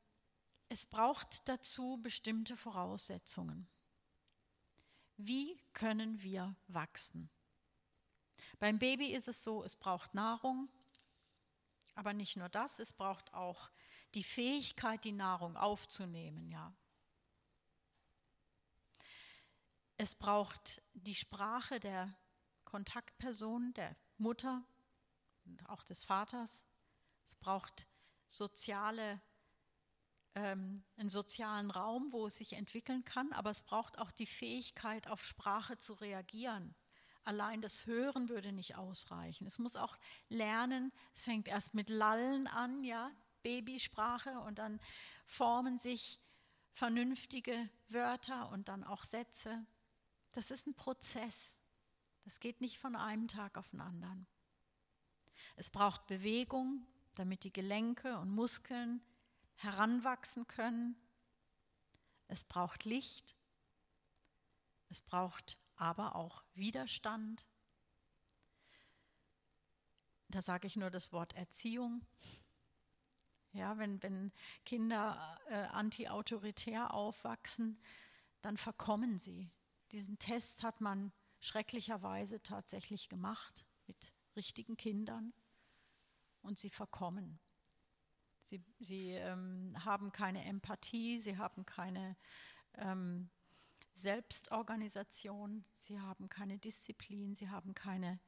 es 0.68 0.86
braucht 0.86 1.48
dazu 1.48 2.00
bestimmte 2.02 2.58
Voraussetzungen. 2.58 3.70
Wie 5.24 5.62
können 5.74 6.24
wir 6.24 6.56
wachsen? 6.68 7.30
Beim 8.60 8.80
Baby 8.80 9.14
ist 9.14 9.28
es 9.28 9.44
so, 9.44 9.64
es 9.64 9.76
braucht 9.76 10.16
Nahrung, 10.16 10.68
aber 11.94 12.14
nicht 12.14 12.38
nur 12.38 12.50
das, 12.50 12.80
es 12.80 12.92
braucht 12.92 13.32
auch 13.36 13.70
die 14.16 14.24
Fähigkeit, 14.24 15.04
die 15.04 15.12
Nahrung 15.12 15.58
aufzunehmen, 15.58 16.50
ja. 16.50 16.74
Es 19.98 20.16
braucht 20.16 20.82
die 20.94 21.14
Sprache 21.14 21.80
der 21.80 22.18
Kontaktperson, 22.66 23.76
der 23.76 23.96
Mutter 24.18 24.64
und 25.46 25.70
auch 25.70 25.84
des 25.84 26.04
Vaters. 26.04 26.66
Es 27.28 27.36
braucht 27.36 27.88
soziale, 28.26 29.22
ähm, 30.36 30.84
einen 30.98 31.10
sozialen 31.10 31.72
Raum, 31.72 32.12
wo 32.12 32.28
es 32.28 32.38
sich 32.38 32.54
entwickeln 32.54 33.04
kann, 33.04 33.34
aber 33.34 33.50
es 33.50 33.62
braucht 33.62 34.00
auch 34.00 34.12
die 34.12 34.26
Fähigkeit, 34.26 35.08
auf 35.08 35.24
Sprache 35.24 35.78
zu 35.78 35.94
reagieren. 35.94 36.76
Allein 37.24 37.62
das 37.62 37.86
Hören 37.86 38.30
würde 38.30 38.52
nicht 38.52 38.76
ausreichen. 38.76 39.46
Es 39.46 39.60
muss 39.60 39.76
auch 39.76 39.98
lernen, 40.30 40.92
es 41.14 41.24
fängt 41.24 41.48
erst 41.48 41.74
mit 41.74 41.90
Lallen 41.90 42.48
an, 42.48 42.84
ja, 42.84 43.12
Babysprache 43.44 44.40
und 44.40 44.58
dann 44.60 44.80
formen 45.26 45.78
sich 45.78 46.20
vernünftige 46.74 47.70
Wörter 47.90 48.50
und 48.50 48.70
dann 48.70 48.84
auch 48.84 49.04
Sätze. 49.04 49.66
Das 50.32 50.52
ist 50.52 50.68
ein 50.68 50.76
Prozess. 50.76 51.60
Das 52.24 52.40
geht 52.40 52.62
nicht 52.62 52.80
von 52.80 52.96
einem 52.96 53.28
Tag 53.28 53.58
auf 53.58 53.70
den 53.70 53.82
anderen. 53.82 54.28
Es 55.56 55.70
braucht 55.70 56.08
Bewegung, 56.08 56.86
damit 57.16 57.44
die 57.44 57.54
Gelenke 57.54 58.18
und 58.18 58.32
Muskeln 58.32 59.02
heranwachsen 59.64 60.48
können. 60.48 60.96
Es 62.28 62.44
braucht 62.44 62.86
Licht. 62.86 63.36
Es 64.90 65.02
braucht 65.02 65.58
aber 65.76 66.16
auch 66.16 66.44
Widerstand. 66.54 67.48
Da 70.28 70.42
sage 70.42 70.68
ich 70.68 70.76
nur 70.76 70.90
das 70.90 71.12
Wort 71.12 71.34
Erziehung. 71.34 72.06
Ja, 73.54 73.78
wenn, 73.78 74.02
wenn 74.02 74.32
Kinder 74.66 75.40
äh, 75.48 75.56
anti-autoritär 75.56 76.94
aufwachsen, 76.94 77.82
dann 78.42 78.56
verkommen 78.56 79.20
sie. 79.20 79.52
Diesen 79.92 80.20
Test 80.20 80.64
hat 80.64 80.80
man 80.80 81.12
schrecklicherweise 81.42 82.42
tatsächlich 82.42 83.10
gemacht 83.10 83.66
mit 83.88 84.14
richtigen 84.36 84.78
Kindern 84.78 85.34
und 86.42 86.60
sie 86.60 86.70
verkommen. 86.70 87.40
Sie, 88.52 88.62
sie 88.82 89.12
ähm, 89.12 89.74
haben 89.86 90.12
keine 90.12 90.44
Empathie, 90.44 91.22
sie 91.22 91.38
haben 91.38 91.66
keine 91.66 92.18
ähm, 92.74 93.30
Selbstorganisation, 93.94 95.64
sie 95.74 96.02
haben 96.02 96.28
keine 96.28 96.60
Disziplin, 96.60 97.34
sie 97.34 97.50
haben 97.50 97.74
keine 97.74 98.20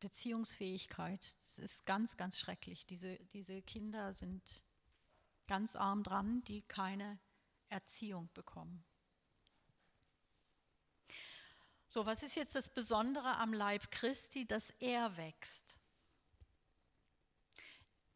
Beziehungsfähigkeit. 0.00 1.34
Es 1.40 1.58
ist 1.58 1.86
ganz, 1.86 2.18
ganz 2.18 2.38
schrecklich. 2.38 2.84
Diese, 2.84 3.16
diese 3.32 3.62
Kinder 3.62 4.12
sind 4.12 4.62
ganz 5.46 5.74
arm 5.74 6.02
dran, 6.02 6.44
die 6.44 6.60
keine 6.60 7.18
Erziehung 7.70 8.28
bekommen. 8.34 8.84
So, 11.88 12.04
was 12.04 12.22
ist 12.22 12.34
jetzt 12.34 12.54
das 12.54 12.68
Besondere 12.68 13.38
am 13.38 13.54
Leib 13.54 13.90
Christi, 13.90 14.46
dass 14.46 14.68
er 14.78 15.16
wächst? 15.16 15.78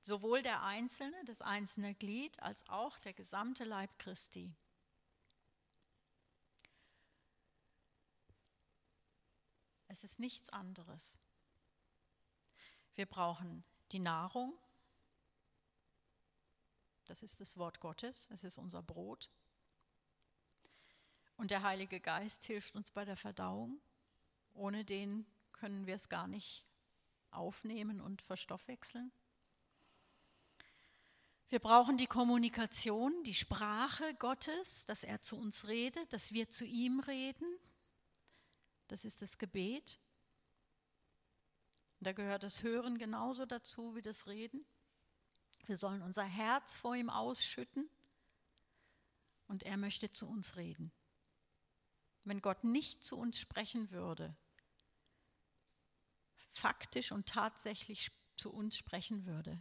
Sowohl 0.00 0.42
der 0.42 0.62
Einzelne, 0.62 1.16
das 1.26 1.42
einzelne 1.42 1.95
Glied, 1.95 2.40
als 2.42 2.66
auch 2.69 2.99
der 2.99 3.12
gesamte 3.12 3.64
Leib 3.64 3.99
Christi. 3.99 4.54
Es 9.88 10.04
ist 10.04 10.19
nichts 10.19 10.49
anderes. 10.50 11.19
Wir 12.95 13.07
brauchen 13.07 13.64
die 13.92 13.99
Nahrung. 13.99 14.57
Das 17.07 17.23
ist 17.23 17.40
das 17.40 17.57
Wort 17.57 17.80
Gottes, 17.80 18.30
es 18.30 18.45
ist 18.45 18.57
unser 18.57 18.83
Brot. 18.83 19.28
Und 21.37 21.50
der 21.50 21.62
Heilige 21.62 22.00
Geist 22.00 22.45
hilft 22.45 22.76
uns 22.76 22.90
bei 22.90 23.04
der 23.04 23.16
Verdauung. 23.16 23.80
Ohne 24.54 24.85
den 24.85 25.26
können 25.52 25.87
wir 25.87 25.97
es 25.97 26.09
gar 26.09 26.28
nicht 26.28 26.64
aufnehmen 27.30 28.00
und 28.00 28.23
verstoffwechseln. 28.23 29.12
Wir 31.50 31.59
brauchen 31.59 31.99
die 31.99 32.07
Kommunikation, 32.07 33.25
die 33.25 33.35
Sprache 33.35 34.14
Gottes, 34.14 34.87
dass 34.87 35.02
er 35.02 35.21
zu 35.21 35.37
uns 35.37 35.66
redet, 35.66 36.12
dass 36.12 36.33
wir 36.33 36.49
zu 36.49 36.64
ihm 36.64 37.00
reden, 37.00 37.59
das 38.87 39.04
ist 39.04 39.21
das 39.21 39.37
Gebet. 39.37 39.99
Und 41.99 42.07
da 42.07 42.12
gehört 42.12 42.45
das 42.45 42.62
Hören 42.62 42.99
genauso 42.99 43.47
dazu 43.47 43.97
wie 43.97 44.02
das 44.02 44.28
Reden. 44.28 44.64
Wir 45.66 45.76
sollen 45.76 46.02
unser 46.02 46.25
Herz 46.25 46.76
vor 46.78 46.95
ihm 46.95 47.11
ausschütten 47.11 47.90
und 49.49 49.64
er 49.64 49.76
möchte 49.76 50.09
zu 50.09 50.28
uns 50.28 50.54
reden. 50.54 50.92
Wenn 52.23 52.42
Gott 52.42 52.62
nicht 52.62 53.02
zu 53.02 53.16
uns 53.16 53.40
sprechen 53.40 53.90
würde, 53.90 54.37
faktisch 56.52 57.11
und 57.11 57.26
tatsächlich 57.26 58.12
zu 58.37 58.52
uns 58.52 58.76
sprechen 58.76 59.26
würde, 59.26 59.61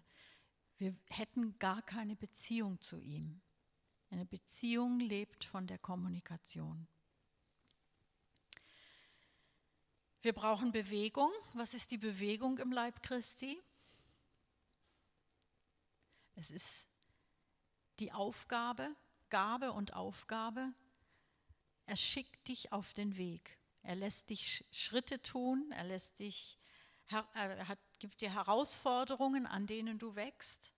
wir 0.79 0.95
hätten 1.09 1.59
gar 1.59 1.81
keine 1.81 2.15
Beziehung 2.15 2.79
zu 2.79 2.99
ihm. 2.99 3.41
Eine 4.09 4.25
Beziehung 4.25 4.99
lebt 4.99 5.43
von 5.43 5.67
der 5.67 5.77
Kommunikation. 5.77 6.87
Wir 10.21 10.33
brauchen 10.33 10.71
Bewegung. 10.71 11.31
Was 11.53 11.73
ist 11.73 11.91
die 11.91 11.97
Bewegung 11.97 12.57
im 12.57 12.71
Leib 12.71 13.03
Christi? 13.03 13.61
Es 16.35 16.49
ist 16.49 16.87
die 17.99 18.11
Aufgabe, 18.13 18.95
Gabe 19.29 19.73
und 19.73 19.93
Aufgabe. 19.93 20.73
Er 21.85 21.97
schickt 21.97 22.47
dich 22.47 22.71
auf 22.71 22.93
den 22.93 23.17
Weg. 23.17 23.57
Er 23.83 23.95
lässt 23.95 24.29
dich 24.29 24.65
Schritte 24.71 25.21
tun. 25.21 25.71
Er 25.71 25.83
lässt 25.83 26.19
dich, 26.19 26.57
er 27.07 27.67
hat, 27.67 27.79
gibt 27.99 28.21
dir 28.21 28.33
Herausforderungen, 28.33 29.45
an 29.45 29.67
denen 29.67 29.99
du 29.99 30.15
wächst. 30.15 30.73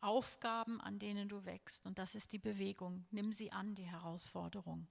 Aufgaben, 0.00 0.80
an 0.80 0.98
denen 0.98 1.28
du 1.28 1.44
wächst. 1.44 1.84
Und 1.84 1.98
das 1.98 2.14
ist 2.14 2.32
die 2.32 2.38
Bewegung. 2.38 3.06
Nimm 3.10 3.32
sie 3.32 3.50
an, 3.50 3.74
die 3.74 3.86
Herausforderung 3.86 4.86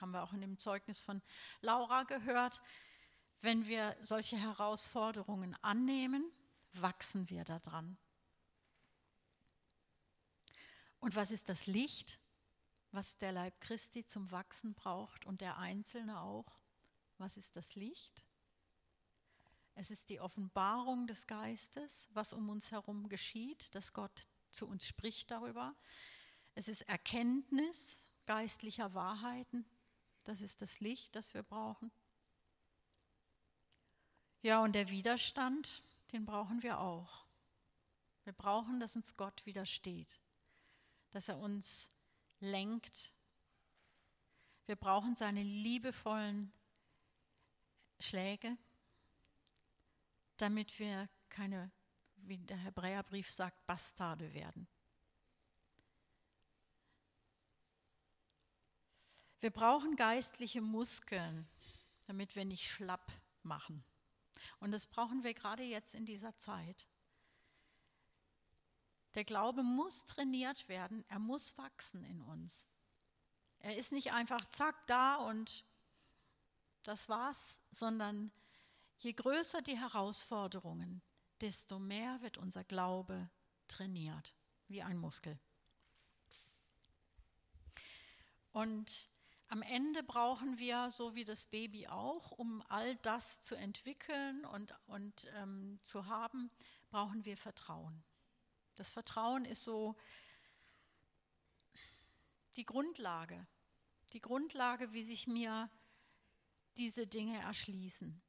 haben 0.00 0.12
wir 0.12 0.22
auch 0.22 0.32
in 0.32 0.40
dem 0.40 0.58
Zeugnis 0.58 1.00
von 1.00 1.22
Laura 1.60 2.04
gehört, 2.04 2.60
wenn 3.40 3.66
wir 3.66 3.96
solche 4.00 4.38
Herausforderungen 4.38 5.56
annehmen, 5.62 6.30
wachsen 6.72 7.28
wir 7.30 7.44
daran. 7.44 7.98
Und 10.98 11.16
was 11.16 11.30
ist 11.30 11.48
das 11.48 11.66
Licht, 11.66 12.18
was 12.92 13.16
der 13.18 13.32
Leib 13.32 13.58
Christi 13.60 14.04
zum 14.04 14.30
Wachsen 14.30 14.74
braucht 14.74 15.24
und 15.24 15.40
der 15.40 15.56
Einzelne 15.58 16.20
auch? 16.20 16.60
Was 17.16 17.36
ist 17.36 17.56
das 17.56 17.74
Licht? 17.74 18.22
Es 19.74 19.90
ist 19.90 20.08
die 20.10 20.20
Offenbarung 20.20 21.06
des 21.06 21.26
Geistes, 21.26 22.08
was 22.12 22.32
um 22.32 22.48
uns 22.48 22.70
herum 22.70 23.08
geschieht, 23.08 23.74
dass 23.74 23.92
Gott 23.92 24.28
zu 24.50 24.66
uns 24.66 24.86
spricht 24.86 25.30
darüber. 25.30 25.74
Es 26.54 26.68
ist 26.68 26.82
Erkenntnis 26.82 28.08
geistlicher 28.26 28.94
Wahrheiten, 28.94 29.64
das 30.24 30.40
ist 30.40 30.62
das 30.62 30.80
Licht, 30.80 31.16
das 31.16 31.34
wir 31.34 31.42
brauchen. 31.42 31.90
Ja, 34.42 34.62
und 34.62 34.74
der 34.74 34.90
Widerstand, 34.90 35.82
den 36.12 36.24
brauchen 36.24 36.62
wir 36.62 36.80
auch. 36.80 37.26
Wir 38.24 38.32
brauchen, 38.32 38.80
dass 38.80 38.96
uns 38.96 39.16
Gott 39.16 39.44
widersteht, 39.46 40.20
dass 41.10 41.28
er 41.28 41.38
uns 41.38 41.88
lenkt. 42.38 43.12
Wir 44.66 44.76
brauchen 44.76 45.16
seine 45.16 45.42
liebevollen 45.42 46.52
Schläge, 47.98 48.56
damit 50.40 50.78
wir 50.78 51.08
keine, 51.28 51.70
wie 52.16 52.38
der 52.38 52.56
Hebräerbrief 52.56 53.30
sagt, 53.30 53.66
Bastarde 53.66 54.32
werden. 54.34 54.68
Wir 59.40 59.50
brauchen 59.50 59.96
geistliche 59.96 60.60
Muskeln, 60.60 61.48
damit 62.04 62.36
wir 62.36 62.44
nicht 62.44 62.68
schlapp 62.68 63.12
machen. 63.42 63.84
Und 64.58 64.72
das 64.72 64.86
brauchen 64.86 65.24
wir 65.24 65.34
gerade 65.34 65.62
jetzt 65.62 65.94
in 65.94 66.04
dieser 66.04 66.36
Zeit. 66.36 66.86
Der 69.14 69.24
Glaube 69.24 69.62
muss 69.62 70.04
trainiert 70.06 70.68
werden, 70.68 71.04
er 71.08 71.18
muss 71.18 71.56
wachsen 71.58 72.04
in 72.04 72.20
uns. 72.20 72.68
Er 73.58 73.76
ist 73.76 73.92
nicht 73.92 74.12
einfach 74.12 74.44
zack 74.52 74.86
da 74.86 75.16
und 75.16 75.64
das 76.82 77.08
war's, 77.08 77.60
sondern 77.70 78.30
je 79.00 79.12
größer 79.14 79.62
die 79.62 79.78
Herausforderungen, 79.78 81.02
desto 81.40 81.78
mehr 81.78 82.20
wird 82.20 82.36
unser 82.36 82.64
Glaube 82.64 83.30
trainiert, 83.66 84.34
wie 84.68 84.82
ein 84.82 84.98
Muskel. 84.98 85.38
Und 88.52 89.08
am 89.48 89.62
Ende 89.62 90.02
brauchen 90.02 90.58
wir, 90.58 90.90
so 90.90 91.14
wie 91.14 91.24
das 91.24 91.46
Baby 91.46 91.88
auch, 91.88 92.30
um 92.30 92.62
all 92.68 92.96
das 92.96 93.40
zu 93.40 93.56
entwickeln 93.56 94.44
und, 94.44 94.74
und 94.86 95.26
ähm, 95.34 95.78
zu 95.82 96.06
haben, 96.06 96.50
brauchen 96.90 97.24
wir 97.24 97.36
Vertrauen. 97.36 98.04
Das 98.74 98.90
Vertrauen 98.90 99.44
ist 99.44 99.64
so 99.64 99.96
die 102.56 102.66
Grundlage, 102.66 103.46
die 104.12 104.20
Grundlage, 104.20 104.92
wie 104.92 105.02
sich 105.02 105.26
mir 105.26 105.70
diese 106.76 107.06
Dinge 107.06 107.38
erschließen. 107.40 108.20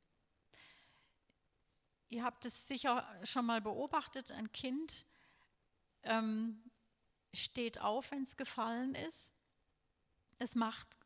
Ihr 2.11 2.25
habt 2.25 2.43
es 2.43 2.67
sicher 2.67 3.07
schon 3.23 3.45
mal 3.45 3.61
beobachtet, 3.61 4.31
ein 4.31 4.51
Kind 4.51 5.05
ähm, 6.03 6.61
steht 7.33 7.79
auf, 7.79 8.11
wenn 8.11 8.23
es 8.23 8.35
gefallen 8.35 8.95
ist. 8.95 9.33
Es 10.37 10.55
macht 10.55 10.99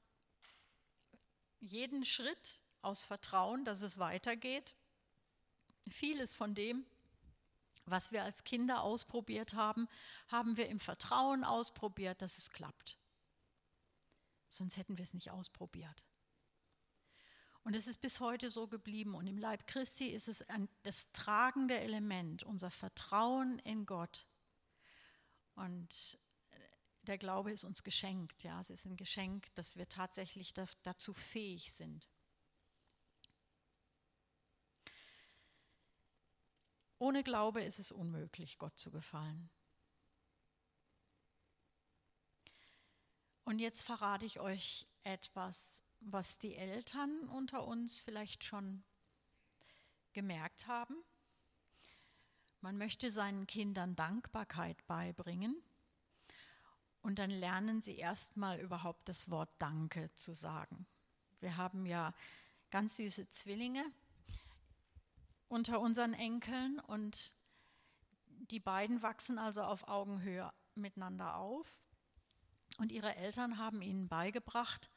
jeden 1.59 2.05
Schritt 2.05 2.59
aus 2.81 3.03
Vertrauen, 3.03 3.65
dass 3.65 3.83
es 3.83 3.99
weitergeht. 3.99 4.73
Vieles 5.87 6.33
von 6.33 6.55
dem, 6.55 6.87
was 7.85 8.11
wir 8.11 8.23
als 8.23 8.43
Kinder 8.43 8.81
ausprobiert 8.81 9.53
haben, 9.53 9.87
haben 10.27 10.57
wir 10.57 10.67
im 10.69 10.79
Vertrauen 10.79 11.43
ausprobiert, 11.43 12.23
dass 12.23 12.39
es 12.39 12.49
klappt. 12.49 12.97
Sonst 14.49 14.77
hätten 14.77 14.97
wir 14.97 15.03
es 15.03 15.13
nicht 15.13 15.29
ausprobiert. 15.29 16.03
Und 17.65 17.73
es 17.73 17.87
ist 17.87 17.99
bis 17.99 18.19
heute 18.19 18.51
so 18.51 18.67
geblieben. 18.67 19.15
Und 19.15 19.25
im 19.25 19.39
Leib 19.39 19.65
Christi 19.65 20.09
ist 20.09 20.27
es 20.27 20.47
ein, 20.49 20.69
das 20.83 21.11
tragende 21.13 21.79
Element, 21.79 22.43
unser 22.43 22.69
Vertrauen 22.69 23.57
in 23.57 23.87
Gott. 23.87 24.27
Und 25.55 26.19
der 27.07 27.17
Glaube 27.17 27.51
ist 27.51 27.63
uns 27.63 27.83
geschenkt. 27.83 28.43
Ja, 28.43 28.61
es 28.61 28.69
ist 28.69 28.85
ein 28.85 28.97
Geschenk, 28.97 29.47
dass 29.55 29.75
wir 29.75 29.89
tatsächlich 29.89 30.53
dazu 30.83 31.11
fähig 31.11 31.73
sind. 31.73 32.07
Ohne 36.99 37.23
Glaube 37.23 37.63
ist 37.63 37.79
es 37.79 37.91
unmöglich, 37.91 38.59
Gott 38.59 38.77
zu 38.77 38.91
gefallen. 38.91 39.49
Und 43.43 43.57
jetzt 43.57 43.81
verrate 43.81 44.25
ich 44.25 44.39
euch 44.39 44.85
etwas, 45.03 45.84
was 46.07 46.37
die 46.37 46.55
Eltern 46.55 47.27
unter 47.29 47.65
uns 47.65 47.99
vielleicht 47.99 48.43
schon 48.43 48.83
gemerkt 50.13 50.67
haben. 50.67 50.95
Man 52.61 52.77
möchte 52.77 53.11
seinen 53.11 53.47
Kindern 53.47 53.95
Dankbarkeit 53.95 54.85
beibringen 54.87 55.61
und 57.01 57.19
dann 57.19 57.29
lernen 57.29 57.81
sie 57.81 57.97
erstmal 57.97 58.59
überhaupt 58.59 59.09
das 59.09 59.29
Wort 59.29 59.49
Danke 59.57 60.11
zu 60.13 60.33
sagen. 60.33 60.87
Wir 61.39 61.57
haben 61.57 61.85
ja 61.85 62.13
ganz 62.69 62.95
süße 62.95 63.27
Zwillinge 63.29 63.85
unter 65.47 65.79
unseren 65.79 66.13
Enkeln 66.13 66.79
und 66.79 67.33
die 68.51 68.59
beiden 68.59 69.01
wachsen 69.01 69.39
also 69.39 69.63
auf 69.63 69.87
Augenhöhe 69.87 70.51
miteinander 70.75 71.37
auf 71.37 71.83
und 72.77 72.91
ihre 72.91 73.15
Eltern 73.15 73.57
haben 73.57 73.81
ihnen 73.81 74.07
beigebracht, 74.07 74.89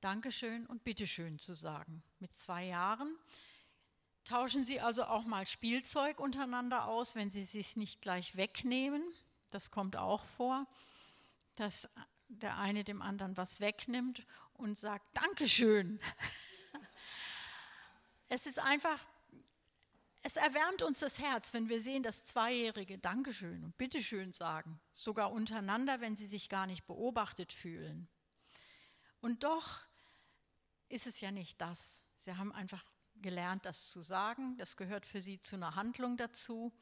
Dankeschön 0.00 0.66
und 0.66 0.84
Bitteschön 0.84 1.38
zu 1.38 1.54
sagen. 1.54 2.02
Mit 2.18 2.34
zwei 2.34 2.66
Jahren 2.66 3.16
tauschen 4.24 4.64
sie 4.64 4.80
also 4.80 5.04
auch 5.04 5.24
mal 5.24 5.46
Spielzeug 5.46 6.20
untereinander 6.20 6.86
aus, 6.86 7.14
wenn 7.14 7.30
sie 7.30 7.42
es 7.42 7.52
sich 7.52 7.76
nicht 7.76 8.00
gleich 8.00 8.36
wegnehmen. 8.36 9.02
Das 9.50 9.70
kommt 9.70 9.96
auch 9.96 10.24
vor 10.24 10.66
dass 11.60 11.88
der 12.28 12.56
eine 12.56 12.84
dem 12.84 13.02
anderen 13.02 13.36
was 13.36 13.60
wegnimmt 13.60 14.24
und 14.54 14.78
sagt, 14.78 15.06
Dankeschön. 15.14 16.00
Es 18.32 18.46
ist 18.46 18.60
einfach, 18.60 19.04
es 20.22 20.36
erwärmt 20.36 20.82
uns 20.82 21.00
das 21.00 21.18
Herz, 21.18 21.52
wenn 21.52 21.68
wir 21.68 21.80
sehen, 21.80 22.04
dass 22.04 22.26
Zweijährige 22.26 22.96
Dankeschön 22.96 23.64
und 23.64 23.76
Bitteschön 23.76 24.32
sagen, 24.32 24.80
sogar 24.92 25.32
untereinander, 25.32 26.00
wenn 26.00 26.14
sie 26.14 26.28
sich 26.28 26.48
gar 26.48 26.68
nicht 26.68 26.86
beobachtet 26.86 27.52
fühlen. 27.52 28.08
Und 29.20 29.42
doch 29.42 29.80
ist 30.90 31.06
es 31.06 31.20
ja 31.20 31.30
nicht 31.30 31.60
das. 31.60 32.02
Sie 32.16 32.36
haben 32.36 32.52
einfach 32.52 32.84
gelernt, 33.22 33.64
das 33.64 33.90
zu 33.90 34.02
sagen. 34.02 34.56
Das 34.58 34.76
gehört 34.76 35.06
für 35.06 35.20
sie 35.20 35.40
zu 35.40 35.56
einer 35.56 35.74
Handlung 35.76 36.16
dazu. 36.16 36.72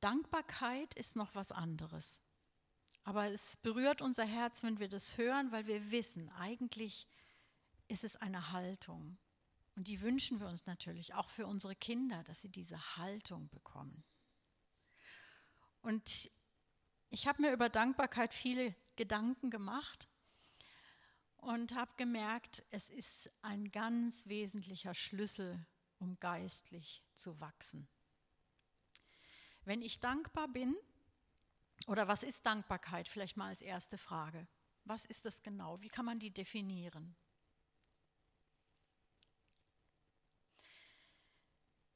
Dankbarkeit 0.00 0.94
ist 0.94 1.16
noch 1.16 1.34
was 1.34 1.50
anderes. 1.50 2.20
Aber 3.04 3.30
es 3.30 3.56
berührt 3.58 4.00
unser 4.00 4.24
Herz, 4.24 4.62
wenn 4.62 4.78
wir 4.78 4.88
das 4.88 5.16
hören, 5.16 5.50
weil 5.50 5.66
wir 5.66 5.90
wissen, 5.90 6.28
eigentlich 6.30 7.08
ist 7.88 8.04
es 8.04 8.16
eine 8.16 8.52
Haltung. 8.52 9.18
Und 9.74 9.88
die 9.88 10.02
wünschen 10.02 10.38
wir 10.38 10.46
uns 10.46 10.66
natürlich 10.66 11.14
auch 11.14 11.30
für 11.30 11.46
unsere 11.46 11.74
Kinder, 11.74 12.22
dass 12.24 12.42
sie 12.42 12.50
diese 12.50 12.96
Haltung 12.96 13.48
bekommen. 13.48 14.04
Und 15.80 16.30
ich 17.08 17.26
habe 17.26 17.42
mir 17.42 17.52
über 17.52 17.68
Dankbarkeit 17.68 18.34
viele 18.34 18.74
Gedanken 18.96 19.50
gemacht 19.50 20.08
und 21.42 21.74
habe 21.74 21.90
gemerkt, 21.96 22.64
es 22.70 22.88
ist 22.88 23.30
ein 23.42 23.70
ganz 23.72 24.26
wesentlicher 24.26 24.94
Schlüssel, 24.94 25.66
um 25.98 26.18
geistlich 26.20 27.04
zu 27.14 27.38
wachsen. 27.40 27.88
Wenn 29.64 29.82
ich 29.82 30.00
dankbar 30.00 30.48
bin, 30.48 30.76
oder 31.88 32.06
was 32.06 32.22
ist 32.22 32.46
Dankbarkeit? 32.46 33.08
Vielleicht 33.08 33.36
mal 33.36 33.48
als 33.48 33.60
erste 33.60 33.98
Frage. 33.98 34.46
Was 34.84 35.04
ist 35.04 35.24
das 35.24 35.42
genau? 35.42 35.80
Wie 35.80 35.88
kann 35.88 36.04
man 36.04 36.20
die 36.20 36.30
definieren? 36.30 37.16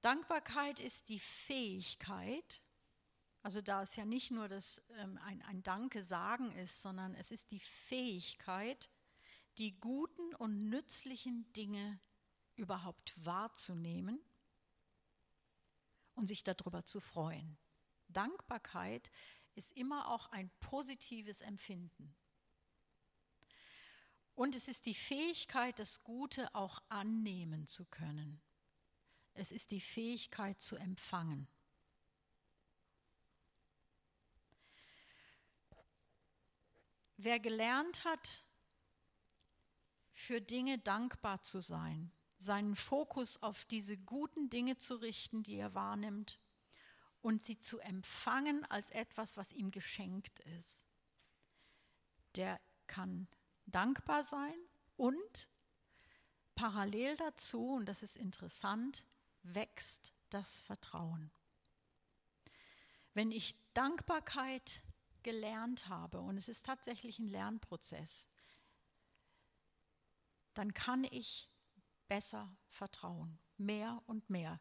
Dankbarkeit 0.03 0.81
ist 0.81 1.09
die 1.09 1.21
Fähigkeit, 1.21 2.63
also 3.43 3.61
da 3.61 3.83
es 3.83 3.95
ja 3.95 4.05
nicht 4.05 4.33
nur 4.33 4.49
das, 4.49 4.83
ähm, 4.99 5.19
ein, 5.19 5.41
ein 5.43 5.63
Danke 5.63 6.03
sagen 6.03 6.51
ist, 6.53 6.83
sondern 6.83 7.15
es 7.15 7.31
ist 7.31 7.53
die 7.53 7.61
Fähigkeit, 7.61 8.91
die 9.59 9.79
guten 9.81 10.35
und 10.35 10.69
nützlichen 10.69 11.53
Dinge 11.53 12.01
überhaupt 12.57 13.13
wahrzunehmen 13.25 14.21
und 16.15 16.27
sich 16.27 16.43
darüber 16.43 16.85
zu 16.85 17.01
freuen. 17.01 17.57
Dankbarkeit 18.09 19.11
ist 19.55 19.73
immer 19.73 20.09
auch 20.09 20.31
ein 20.33 20.51
positives 20.61 21.41
Empfinden. 21.41 22.15
Und 24.35 24.55
es 24.55 24.69
ist 24.69 24.85
die 24.85 24.95
Fähigkeit, 24.95 25.79
das 25.79 26.05
Gute 26.05 26.55
auch 26.55 26.83
annehmen 26.91 27.67
zu 27.67 27.87
können. 27.87 28.43
Es 29.33 29.51
ist 29.51 29.71
die 29.71 29.81
Fähigkeit 29.81 30.61
zu 30.61 30.77
empfangen. 30.77 31.49
Wer 37.17 37.41
gelernt 37.41 38.05
hat, 38.05 38.46
für 40.17 40.41
Dinge 40.41 40.79
dankbar 40.79 41.43
zu 41.43 41.61
sein, 41.61 42.11
seinen 42.39 42.75
Fokus 42.75 43.43
auf 43.43 43.67
diese 43.67 43.99
guten 43.99 44.49
Dinge 44.49 44.79
zu 44.79 44.97
richten, 44.97 45.43
die 45.43 45.57
er 45.57 45.75
wahrnimmt, 45.75 46.41
und 47.21 47.45
sie 47.45 47.59
zu 47.59 47.81
empfangen 47.81 48.65
als 48.71 48.91
etwas, 48.91 49.37
was 49.37 49.53
ihm 49.53 49.71
geschenkt 49.71 50.41
ist. 50.57 50.87
Der 52.35 52.59
kann 52.87 53.29
dankbar 53.67 54.25
sein 54.25 54.57
und 54.97 55.49
parallel 56.55 57.19
dazu, 57.19 57.75
und 57.75 57.85
das 57.87 58.03
ist 58.03 58.17
interessant, 58.17 59.05
wächst 59.43 60.15
das 60.31 60.57
Vertrauen. 60.57 61.31
Wenn 63.13 63.33
ich 63.33 63.55
Dankbarkeit 63.75 64.83
gelernt 65.23 65.91
habe, 65.91 66.21
und 66.21 66.39
es 66.39 66.49
ist 66.49 66.65
tatsächlich 66.65 67.19
ein 67.19 67.29
Lernprozess, 67.29 68.27
dann 70.59 70.75
kann 70.75 71.05
ich 71.05 71.51
besser 72.09 72.57
vertrauen, 72.69 73.39
mehr 73.57 74.03
und 74.07 74.31
mehr. 74.31 74.61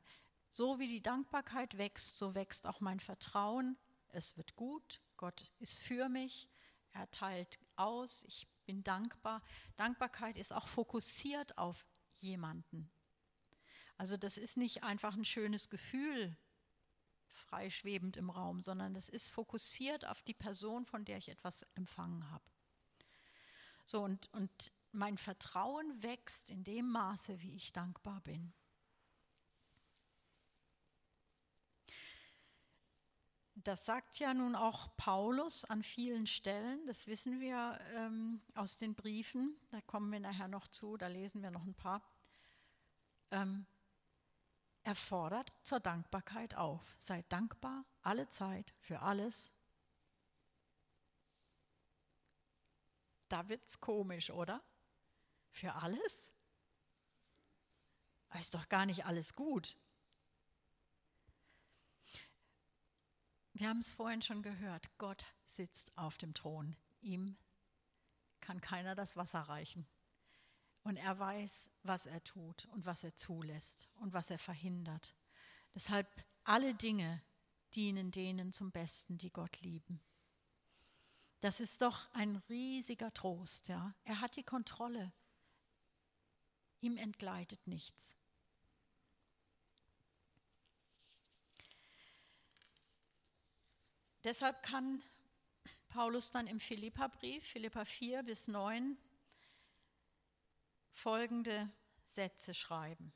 So 0.52 0.80
wie 0.80 0.88
die 0.88 1.02
Dankbarkeit 1.02 1.78
wächst, 1.78 2.18
so 2.18 2.36
wächst 2.36 2.68
auch 2.68 2.80
mein 2.80 3.00
Vertrauen. 3.00 3.78
Es 4.10 4.38
wird 4.38 4.56
gut, 4.56 5.02
Gott 5.18 5.52
ist 5.60 5.80
für 5.80 6.10
mich, 6.10 6.50
er 6.92 7.10
teilt 7.12 7.60
aus, 7.76 8.24
ich 8.24 8.48
bin 8.66 8.84
dankbar. 8.84 9.42
Dankbarkeit 9.76 10.38
ist 10.38 10.54
auch 10.54 10.68
fokussiert 10.68 11.58
auf 11.58 11.86
jemanden. 12.14 12.90
Also 13.98 14.18
das 14.18 14.38
ist 14.38 14.58
nicht 14.58 14.84
einfach 14.84 15.16
ein 15.16 15.26
schönes 15.26 15.70
Gefühl 15.70 16.36
freischwebend 17.30 18.18
im 18.18 18.30
Raum, 18.30 18.62
sondern 18.62 18.94
das 18.94 19.10
ist 19.10 19.30
fokussiert 19.30 20.06
auf 20.06 20.24
die 20.24 20.34
Person, 20.34 20.86
von 20.86 21.06
der 21.06 21.18
ich 21.18 21.30
etwas 21.30 21.64
empfangen 21.76 22.30
habe. 22.32 22.44
So 23.84 24.02
und, 24.02 24.32
und 24.34 24.72
mein 24.96 25.18
Vertrauen 25.18 26.02
wächst 26.02 26.50
in 26.50 26.64
dem 26.64 26.90
Maße, 26.90 27.42
wie 27.42 27.56
ich 27.56 27.74
dankbar 27.74 28.22
bin. 28.22 28.54
Das 33.56 33.86
sagt 33.86 34.20
ja 34.20 34.34
nun 34.34 34.56
auch 34.56 34.96
Paulus 34.96 35.66
an 35.66 35.82
vielen 35.82 36.28
Stellen, 36.28 36.86
das 36.86 37.08
wissen 37.08 37.40
wir 37.40 37.80
ähm, 37.96 38.40
aus 38.54 38.78
den 38.78 38.94
Briefen, 38.94 39.58
da 39.72 39.82
kommen 39.82 40.12
wir 40.12 40.20
nachher 40.20 40.48
noch 40.48 40.68
zu, 40.68 40.98
da 40.98 41.08
lesen 41.08 41.42
wir 41.42 41.50
noch 41.50 41.66
ein 41.66 41.74
paar. 41.74 42.04
Ähm, 43.32 43.66
er 44.84 44.94
fordert 44.94 45.52
zur 45.64 45.80
Dankbarkeit 45.80 46.56
auf. 46.56 46.96
Seid 47.00 47.26
dankbar 47.32 47.86
alle 48.04 48.30
Zeit 48.30 48.72
für 48.78 49.02
alles. 49.02 49.52
Da 53.28 53.50
wird 53.50 53.68
es 53.68 53.80
komisch, 53.80 54.30
oder? 54.30 54.62
Für 55.56 55.74
alles? 55.76 56.34
ist 58.38 58.54
doch 58.54 58.68
gar 58.68 58.86
nicht 58.86 59.06
alles 59.06 59.36
gut. 59.36 59.78
Wir 63.54 63.70
haben 63.70 63.80
es 63.80 63.90
vorhin 63.90 64.22
schon 64.22 64.44
gehört, 64.44 64.90
Gott 64.98 65.26
sitzt 65.46 65.98
auf 65.98 66.18
dem 66.18 66.34
Thron. 66.34 66.76
Ihm 67.00 67.38
kann 68.42 68.60
keiner 68.60 68.96
das 68.96 69.16
Wasser 69.16 69.40
reichen. 69.40 69.88
Und 70.84 70.98
er 70.98 71.18
weiß, 71.18 71.70
was 71.84 72.06
er 72.06 72.22
tut 72.26 72.66
und 72.74 72.86
was 72.86 73.06
er 73.06 73.16
zulässt 73.16 73.88
und 74.02 74.12
was 74.12 74.30
er 74.30 74.38
verhindert. 74.38 75.16
Deshalb 75.74 76.26
alle 76.44 76.76
Dinge 76.76 77.24
dienen 77.76 78.12
denen 78.12 78.52
zum 78.52 78.72
Besten, 78.72 79.18
die 79.18 79.32
Gott 79.32 79.62
lieben. 79.62 80.04
Das 81.40 81.62
ist 81.62 81.82
doch 81.82 82.12
ein 82.12 82.36
riesiger 82.50 83.14
Trost, 83.14 83.70
ja. 83.70 83.96
Er 84.04 84.20
hat 84.20 84.36
die 84.36 84.44
Kontrolle. 84.44 85.14
Ihm 86.86 86.98
entgleitet 86.98 87.66
nichts. 87.66 88.16
Deshalb 94.24 94.62
kann 94.62 95.02
Paulus 95.90 96.30
dann 96.30 96.46
im 96.46 96.60
Philipperbrief, 96.60 97.44
Philippa 97.44 97.86
4 97.86 98.22
bis 98.22 98.48
9, 98.48 99.00
folgende 100.94 101.68
Sätze 102.06 102.54
schreiben. 102.54 103.12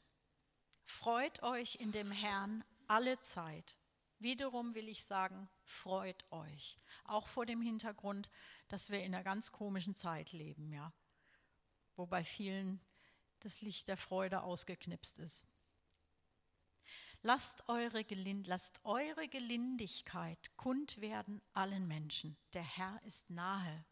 Freut 0.84 1.44
euch 1.44 1.76
in 1.76 1.92
dem 1.92 2.10
Herrn 2.10 2.64
alle 2.88 3.22
Zeit. 3.22 3.78
Wiederum 4.18 4.74
will 4.74 4.90
ich 4.90 5.04
sagen, 5.04 5.48
freut 5.64 6.26
euch. 6.32 6.80
Auch 7.04 7.28
vor 7.28 7.46
dem 7.46 7.62
Hintergrund, 7.62 8.32
dass 8.68 8.90
wir 8.90 9.04
in 9.04 9.14
einer 9.14 9.24
ganz 9.24 9.52
komischen 9.52 9.94
Zeit 9.94 10.32
leben, 10.32 10.74
ja. 10.74 10.92
Wo 11.96 12.08
bei 12.08 12.24
vielen 12.24 12.82
das 13.40 13.62
Licht 13.62 13.88
der 13.88 13.98
Freude 13.98 14.44
ausgeknipst 14.44 15.20
ist. 15.20 15.46
Lasst 17.22 17.68
eure, 17.68 18.06
Gelind 18.06 18.48
lasst 18.48 18.80
eure 18.86 19.28
Gelindigkeit 19.28 20.56
kund 20.56 21.02
werden 21.02 21.42
allen 21.54 21.88
Menschen. 21.88 22.38
Der 22.54 22.64
Herr 22.64 23.02
ist 23.04 23.30
nahe. 23.30 23.86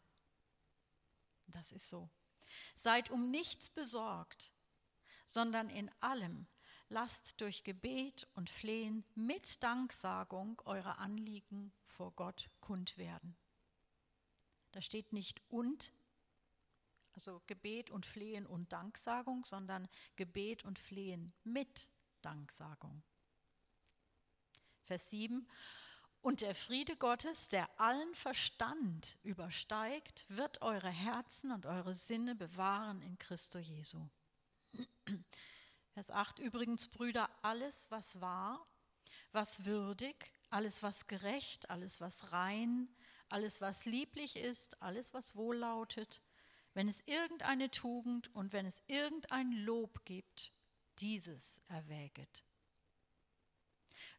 Das 1.46 1.72
ist 1.72 1.88
so. 1.88 2.08
Seid 2.74 3.10
um 3.10 3.30
nichts 3.30 3.68
besorgt, 3.68 4.50
sondern 5.26 5.68
in 5.68 5.90
allem 6.00 6.46
lasst 6.88 7.40
durch 7.40 7.64
Gebet 7.64 8.26
und 8.34 8.48
Flehen 8.48 9.04
mit 9.14 9.62
Danksagung 9.62 10.60
eure 10.64 10.96
Anliegen 10.98 11.72
vor 11.84 12.12
Gott 12.12 12.48
kund 12.60 12.96
werden. 12.96 13.36
Da 14.72 14.80
steht 14.80 15.12
nicht 15.12 15.42
und, 15.48 15.92
also 17.18 17.42
Gebet 17.48 17.90
und 17.90 18.06
Flehen 18.06 18.46
und 18.46 18.72
Danksagung, 18.72 19.44
sondern 19.44 19.88
Gebet 20.14 20.64
und 20.64 20.78
Flehen 20.78 21.32
mit 21.42 21.90
Danksagung. 22.22 23.02
Vers 24.84 25.10
7. 25.10 25.48
Und 26.20 26.42
der 26.42 26.54
Friede 26.54 26.96
Gottes, 26.96 27.48
der 27.48 27.68
allen 27.80 28.14
Verstand 28.14 29.18
übersteigt, 29.24 30.26
wird 30.28 30.62
eure 30.62 30.90
Herzen 30.90 31.50
und 31.50 31.66
eure 31.66 31.92
Sinne 31.92 32.36
bewahren 32.36 33.02
in 33.02 33.18
Christo 33.18 33.58
Jesu. 33.58 33.98
Vers 35.94 36.12
8. 36.12 36.38
Übrigens, 36.38 36.86
Brüder, 36.86 37.28
alles, 37.42 37.90
was 37.90 38.20
wahr, 38.20 38.64
was 39.32 39.64
würdig, 39.64 40.32
alles, 40.50 40.84
was 40.84 41.08
gerecht, 41.08 41.68
alles, 41.68 42.00
was 42.00 42.30
rein, 42.30 42.88
alles, 43.28 43.60
was 43.60 43.86
lieblich 43.86 44.36
ist, 44.36 44.80
alles, 44.80 45.12
was 45.14 45.34
wohllautet, 45.34 46.22
wenn 46.78 46.86
es 46.86 47.02
irgendeine 47.08 47.72
Tugend 47.72 48.32
und 48.36 48.52
wenn 48.52 48.64
es 48.64 48.84
irgendein 48.86 49.50
Lob 49.50 50.04
gibt, 50.04 50.52
dieses 51.00 51.60
erwäget 51.66 52.44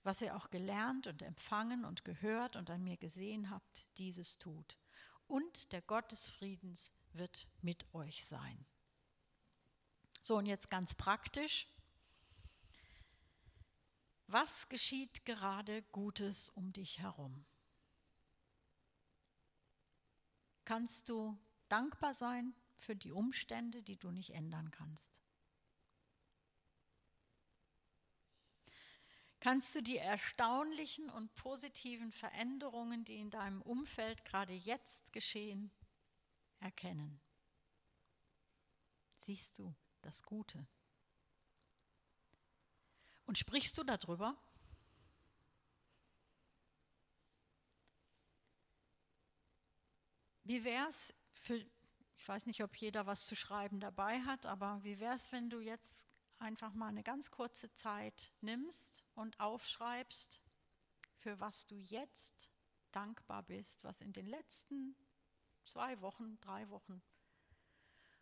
was 0.04 0.22
ihr 0.22 0.36
auch 0.36 0.50
gelernt 0.50 1.08
und 1.08 1.22
empfangen 1.22 1.86
und 1.86 2.06
gehört 2.06 2.56
und 2.56 2.70
an 2.70 2.84
mir 2.84 2.98
gesehen 2.98 3.50
habt, 3.50 3.88
dieses 3.98 4.38
tut. 4.38 4.78
Und 5.28 5.72
der 5.72 5.82
Gott 5.82 6.12
des 6.12 6.28
Friedens 6.28 6.94
wird 7.14 7.48
mit 7.62 7.86
euch 7.94 8.26
sein. 8.26 8.66
So, 10.22 10.38
und 10.38 10.46
jetzt 10.46 10.70
ganz 10.70 10.96
praktisch. 10.96 11.68
Was 14.28 14.70
geschieht 14.70 15.26
gerade 15.26 15.82
Gutes 15.92 16.50
um 16.50 16.72
dich 16.74 17.00
herum? 17.00 17.46
Kannst 20.66 21.10
du 21.10 21.38
dankbar 21.72 22.14
sein 22.14 22.54
für 22.78 22.96
die 22.96 23.12
Umstände, 23.12 23.82
die 23.84 23.98
du 23.98 24.12
nicht 24.12 24.32
ändern 24.32 24.72
kannst? 24.72 25.20
kannst 29.40 29.74
du 29.74 29.82
die 29.82 29.98
erstaunlichen 29.98 31.10
und 31.10 31.34
positiven 31.36 32.12
Veränderungen, 32.12 33.04
die 33.06 33.18
in 33.18 33.30
deinem 33.30 33.62
Umfeld 33.62 34.26
gerade 34.26 34.54
jetzt 34.54 35.14
geschehen, 35.14 35.72
erkennen. 36.60 37.20
Siehst 39.16 39.58
du 39.60 39.74
das 40.02 40.24
Gute? 40.24 40.68
Und 43.26 43.38
sprichst 43.38 43.78
du 43.78 43.84
darüber? 43.84 44.36
Wie 50.44 50.64
wäre 50.64 50.88
es 50.88 51.14
für, 51.40 51.56
ich 52.18 52.28
weiß 52.28 52.46
nicht, 52.46 52.64
ob 52.64 52.76
jeder 52.76 53.06
was 53.06 53.26
zu 53.26 53.36
schreiben 53.36 53.80
dabei 53.80 54.22
hat, 54.22 54.46
aber 54.46 54.84
wie 54.84 55.00
wäre 55.00 55.16
es, 55.16 55.32
wenn 55.32 55.50
du 55.50 55.60
jetzt 55.60 56.08
einfach 56.38 56.74
mal 56.74 56.88
eine 56.88 57.04
ganz 57.04 57.32
kurze 57.32 57.74
Zeit 57.74 58.32
nimmst 58.42 59.06
und 59.16 59.40
aufschreibst, 59.40 60.42
für 61.16 61.40
was 61.40 61.66
du 61.66 61.78
jetzt 61.78 62.50
dankbar 62.92 63.44
bist, 63.44 63.84
was 63.84 64.02
in 64.02 64.14
den 64.14 64.26
letzten 64.26 64.96
zwei 65.66 66.00
Wochen, 66.02 66.40
drei 66.40 66.70
Wochen 66.70 67.02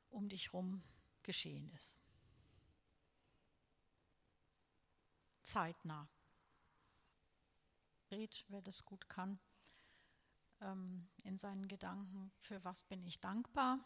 um 0.09 0.29
dich 0.29 0.47
herum 0.47 0.83
geschehen 1.23 1.69
ist. 1.71 1.97
Zeitnah. 5.43 6.09
Red, 8.11 8.45
wer 8.47 8.61
das 8.61 8.85
gut 8.85 9.09
kann, 9.09 9.39
ähm, 10.61 11.07
in 11.23 11.37
seinen 11.37 11.67
Gedanken, 11.67 12.31
für 12.39 12.63
was 12.63 12.83
bin 12.83 13.03
ich 13.03 13.19
dankbar 13.19 13.79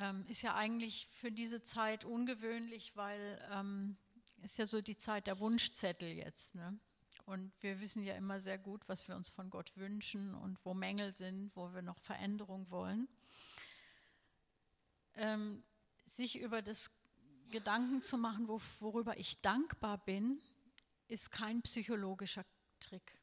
ähm, 0.00 0.24
ist 0.28 0.42
ja 0.42 0.54
eigentlich 0.54 1.08
für 1.10 1.32
diese 1.32 1.62
Zeit 1.62 2.04
ungewöhnlich, 2.04 2.94
weil 2.94 3.40
ähm, 3.52 3.96
ist 4.42 4.58
ja 4.58 4.66
so 4.66 4.80
die 4.80 4.96
Zeit 4.96 5.26
der 5.26 5.40
Wunschzettel 5.40 6.08
jetzt. 6.08 6.54
Ne? 6.54 6.78
Und 7.26 7.52
wir 7.60 7.80
wissen 7.80 8.04
ja 8.04 8.14
immer 8.14 8.40
sehr 8.40 8.58
gut, 8.58 8.88
was 8.88 9.08
wir 9.08 9.16
uns 9.16 9.28
von 9.28 9.50
Gott 9.50 9.76
wünschen 9.76 10.34
und 10.34 10.64
wo 10.64 10.72
Mängel 10.72 11.12
sind, 11.12 11.54
wo 11.56 11.74
wir 11.74 11.82
noch 11.82 11.98
Veränderung 11.98 12.70
wollen. 12.70 13.08
Ähm, 15.14 15.64
sich 16.06 16.38
über 16.38 16.62
das 16.62 16.90
Gedanken 17.50 18.02
zu 18.02 18.18
machen, 18.18 18.46
wo, 18.46 18.60
worüber 18.78 19.18
ich 19.18 19.40
dankbar 19.40 19.98
bin, 19.98 20.40
ist 21.08 21.30
kein 21.30 21.60
psychologischer 21.62 22.44
Trick. 22.78 23.18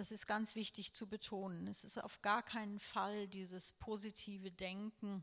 Das 0.00 0.12
ist 0.12 0.26
ganz 0.26 0.54
wichtig 0.54 0.94
zu 0.94 1.06
betonen. 1.06 1.66
Es 1.66 1.84
ist 1.84 1.98
auf 1.98 2.22
gar 2.22 2.42
keinen 2.42 2.78
Fall 2.78 3.28
dieses 3.28 3.72
positive 3.72 4.50
Denken, 4.50 5.22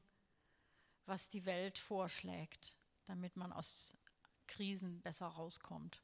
was 1.08 1.30
die 1.30 1.46
Welt 1.46 1.80
vorschlägt, 1.80 2.76
damit 3.06 3.38
man 3.38 3.52
aus 3.52 3.98
Krisen 4.46 5.02
besser 5.02 5.26
rauskommt. 5.26 6.04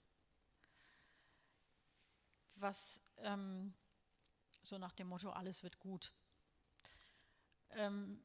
Was 2.56 3.00
ähm, 3.18 3.76
so 4.64 4.80
nach 4.80 4.94
dem 4.94 5.06
Motto, 5.06 5.30
alles 5.30 5.62
wird 5.62 5.78
gut. 5.78 6.12
Ähm, 7.74 8.24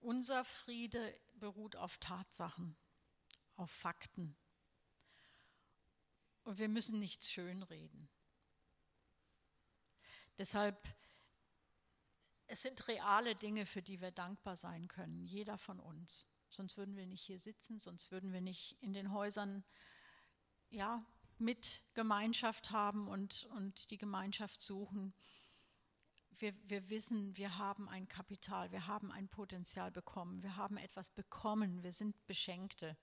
unser 0.00 0.42
Friede 0.46 1.14
beruht 1.34 1.76
auf 1.76 1.98
Tatsachen, 1.98 2.78
auf 3.56 3.70
Fakten. 3.70 4.34
Und 6.44 6.56
wir 6.56 6.70
müssen 6.70 6.98
nichts 6.98 7.30
schönreden. 7.30 8.08
Deshalb, 10.40 10.88
es 12.46 12.62
sind 12.62 12.88
reale 12.88 13.36
Dinge, 13.36 13.66
für 13.66 13.82
die 13.82 14.00
wir 14.00 14.10
dankbar 14.10 14.56
sein 14.56 14.88
können, 14.88 15.26
jeder 15.26 15.58
von 15.58 15.78
uns. 15.78 16.26
Sonst 16.48 16.78
würden 16.78 16.96
wir 16.96 17.04
nicht 17.04 17.22
hier 17.22 17.38
sitzen, 17.38 17.78
sonst 17.78 18.10
würden 18.10 18.32
wir 18.32 18.40
nicht 18.40 18.78
in 18.80 18.94
den 18.94 19.12
Häusern 19.12 19.64
ja, 20.70 21.04
mit 21.36 21.82
Gemeinschaft 21.92 22.70
haben 22.70 23.06
und, 23.06 23.50
und 23.54 23.90
die 23.90 23.98
Gemeinschaft 23.98 24.62
suchen. 24.62 25.12
Wir, 26.38 26.54
wir 26.70 26.88
wissen, 26.88 27.36
wir 27.36 27.58
haben 27.58 27.90
ein 27.90 28.08
Kapital, 28.08 28.72
wir 28.72 28.86
haben 28.86 29.12
ein 29.12 29.28
Potenzial 29.28 29.90
bekommen, 29.90 30.42
wir 30.42 30.56
haben 30.56 30.78
etwas 30.78 31.10
bekommen, 31.10 31.82
wir 31.82 31.92
sind 31.92 32.16
Beschenkte. 32.26 32.96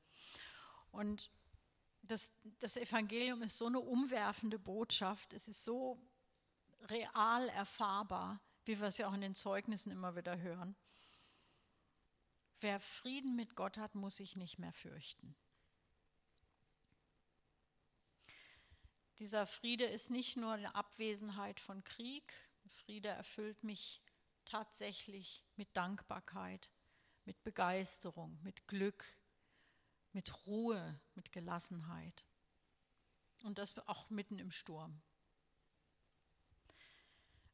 Und 0.90 1.30
das, 2.02 2.32
das 2.58 2.78
Evangelium 2.78 3.44
ist 3.44 3.60
so 3.60 3.68
eine 3.68 3.80
umwerfende 3.80 4.58
Botschaft, 4.58 5.34
es 5.34 5.48
ist 5.48 5.64
so 5.64 6.02
real 6.82 7.50
erfahrbar, 7.50 8.40
wie 8.66 8.80
wir 8.80 8.88
es 8.88 8.98
ja 8.98 9.08
auch 9.08 9.14
in 9.14 9.22
den 9.22 9.36
Zeugnissen 9.36 9.92
immer 9.92 10.16
wieder 10.16 10.38
hören. 10.38 10.76
Wer 12.60 12.80
Frieden 12.80 13.36
mit 13.36 13.56
Gott 13.56 13.78
hat, 13.78 13.96
muss 13.96 14.18
sich 14.18 14.36
nicht 14.36 14.58
mehr 14.58 14.74
fürchten. 14.74 15.36
Dieser 19.20 19.48
Friede 19.48 19.86
ist 19.86 20.12
nicht 20.12 20.38
nur 20.38 20.54
eine 20.54 20.76
Abwesenheit 20.76 21.60
von 21.60 21.84
Krieg. 21.84 22.34
Friede 22.70 23.10
erfüllt 23.10 23.64
mich 23.64 24.02
tatsächlich 24.46 25.44
mit 25.56 25.76
Dankbarkeit, 25.76 26.72
mit 27.26 27.44
Begeisterung, 27.44 28.40
mit 28.44 28.68
Glück, 28.68 29.18
mit 30.14 30.46
Ruhe, 30.46 31.00
mit 31.16 31.32
Gelassenheit. 31.32 32.26
Und 33.44 33.58
das 33.58 33.78
auch 33.88 34.10
mitten 34.10 34.40
im 34.40 34.52
Sturm. 34.52 35.02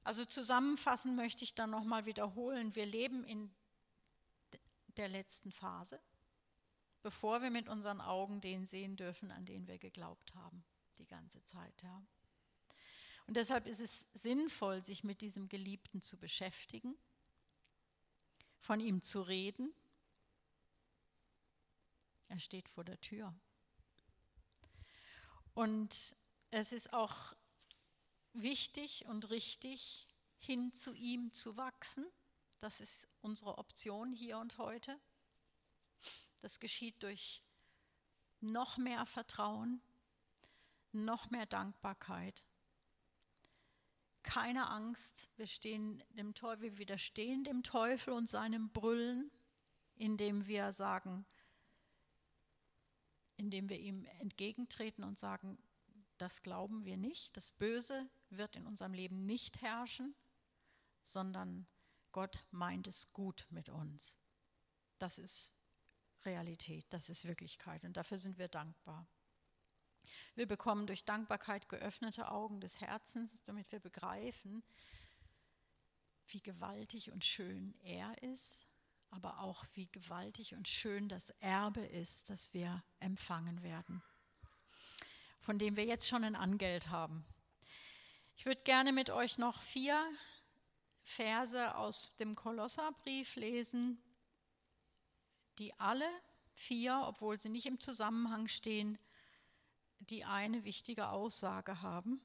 Also 0.03 0.25
zusammenfassend 0.25 1.15
möchte 1.15 1.43
ich 1.43 1.55
dann 1.55 1.69
nochmal 1.69 2.05
wiederholen, 2.05 2.75
wir 2.75 2.85
leben 2.85 3.23
in 3.23 3.53
der 4.97 5.07
letzten 5.07 5.51
Phase, 5.51 5.99
bevor 7.01 7.41
wir 7.41 7.49
mit 7.49 7.69
unseren 7.69 8.01
Augen 8.01 8.41
den 8.41 8.65
sehen 8.65 8.95
dürfen, 8.95 9.31
an 9.31 9.45
den 9.45 9.67
wir 9.67 9.77
geglaubt 9.77 10.35
haben, 10.35 10.63
die 10.97 11.05
ganze 11.05 11.43
Zeit. 11.45 11.81
Ja. 11.83 12.03
Und 13.27 13.37
deshalb 13.37 13.65
ist 13.65 13.79
es 13.79 14.07
sinnvoll, 14.13 14.83
sich 14.83 15.03
mit 15.03 15.21
diesem 15.21 15.47
Geliebten 15.47 16.01
zu 16.01 16.17
beschäftigen, 16.17 16.97
von 18.59 18.79
ihm 18.79 19.01
zu 19.01 19.21
reden. 19.21 19.73
Er 22.27 22.39
steht 22.39 22.67
vor 22.67 22.83
der 22.83 22.99
Tür. 22.99 23.33
Und 25.53 26.15
es 26.51 26.73
ist 26.73 26.93
auch 26.93 27.33
wichtig 28.33 29.05
und 29.05 29.29
richtig, 29.29 30.07
hin 30.37 30.73
zu 30.73 30.93
ihm 30.93 31.31
zu 31.31 31.55
wachsen. 31.55 32.05
Das 32.59 32.81
ist 32.81 33.07
unsere 33.21 33.57
Option 33.57 34.11
hier 34.11 34.37
und 34.37 34.57
heute. 34.57 34.99
Das 36.41 36.59
geschieht 36.59 37.01
durch 37.03 37.41
noch 38.41 38.77
mehr 38.77 39.05
Vertrauen, 39.05 39.81
noch 40.91 41.29
mehr 41.29 41.45
Dankbarkeit. 41.45 42.43
Keine 44.21 44.69
Angst, 44.69 45.29
wir, 45.37 45.47
stehen 45.47 46.03
dem 46.09 46.33
Teufel, 46.33 46.63
wir 46.63 46.77
widerstehen 46.77 47.43
dem 47.43 47.63
Teufel 47.63 48.13
und 48.13 48.29
seinem 48.29 48.69
Brüllen, 48.69 49.31
indem 49.95 50.47
wir 50.47 50.71
sagen, 50.71 51.25
indem 53.37 53.69
wir 53.69 53.79
ihm 53.79 54.05
entgegentreten 54.19 55.03
und 55.03 55.19
sagen, 55.19 55.57
das 56.17 56.41
glauben 56.41 56.85
wir 56.85 56.97
nicht, 56.97 57.35
das 57.35 57.51
Böse 57.51 58.09
wird 58.29 58.55
in 58.55 58.65
unserem 58.65 58.93
Leben 58.93 59.25
nicht 59.25 59.61
herrschen, 59.61 60.15
sondern 61.01 61.67
Gott 62.11 62.43
meint 62.51 62.87
es 62.87 63.11
gut 63.13 63.47
mit 63.49 63.69
uns. 63.69 64.17
Das 64.99 65.17
ist 65.17 65.53
Realität, 66.25 66.85
das 66.91 67.09
ist 67.09 67.25
Wirklichkeit 67.25 67.83
und 67.83 67.97
dafür 67.97 68.17
sind 68.17 68.37
wir 68.37 68.47
dankbar. 68.47 69.07
Wir 70.35 70.47
bekommen 70.47 70.87
durch 70.87 71.05
Dankbarkeit 71.05 71.69
geöffnete 71.69 72.29
Augen 72.29 72.59
des 72.59 72.81
Herzens, 72.81 73.43
damit 73.43 73.71
wir 73.71 73.79
begreifen, 73.79 74.63
wie 76.27 76.41
gewaltig 76.41 77.11
und 77.11 77.23
schön 77.23 77.75
er 77.81 78.21
ist, 78.23 78.65
aber 79.09 79.39
auch 79.39 79.65
wie 79.73 79.87
gewaltig 79.91 80.55
und 80.55 80.67
schön 80.67 81.07
das 81.07 81.29
Erbe 81.39 81.85
ist, 81.85 82.29
das 82.29 82.53
wir 82.53 82.83
empfangen 82.99 83.61
werden, 83.61 84.01
von 85.43 85.59
dem 85.59 85.75
wir 85.75 85.83
jetzt 85.83 86.07
schon 86.07 86.23
ein 86.23 86.37
Angeld 86.37 86.89
haben. 86.89 87.25
Ich 88.37 88.45
würde 88.45 88.61
gerne 88.63 88.93
mit 88.93 89.09
euch 89.09 89.37
noch 89.37 89.61
vier 89.61 90.01
Verse 91.01 91.75
aus 91.75 92.15
dem 92.15 92.33
Kolosserbrief 92.33 93.35
lesen, 93.35 94.01
die 95.59 95.77
alle 95.79 96.07
vier, 96.53 97.03
obwohl 97.05 97.37
sie 97.37 97.49
nicht 97.49 97.65
im 97.65 97.81
Zusammenhang 97.81 98.47
stehen, 98.47 98.97
die 99.99 100.23
eine 100.23 100.63
wichtige 100.63 101.09
Aussage 101.09 101.81
haben. 101.81 102.21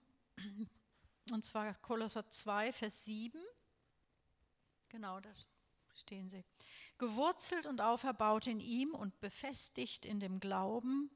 Und 1.33 1.45
zwar 1.45 1.75
Kolosser 1.75 2.31
2, 2.31 2.73
Vers 2.73 3.05
7. 3.05 3.41
Genau, 4.91 5.19
da 5.19 5.31
stehen 5.93 6.31
sie. 6.31 6.45
Gewurzelt 6.99 7.67
und 7.67 7.81
auferbaut 7.81 8.47
in 8.47 8.61
ihm 8.61 8.95
und 8.95 9.19
befestigt 9.21 10.05
in 10.05 10.21
dem 10.21 10.39
Glauben, 10.39 11.11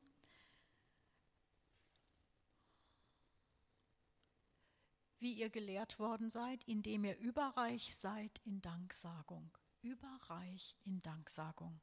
wie 5.23 5.33
ihr 5.33 5.51
gelehrt 5.51 5.99
worden 5.99 6.31
seid, 6.31 6.65
indem 6.65 7.05
ihr 7.05 7.17
überreich 7.19 7.95
seid 7.95 8.41
in 8.45 8.61
Danksagung. 8.61 9.51
Überreich 9.81 10.77
in 10.85 11.01
Danksagung. 11.03 11.81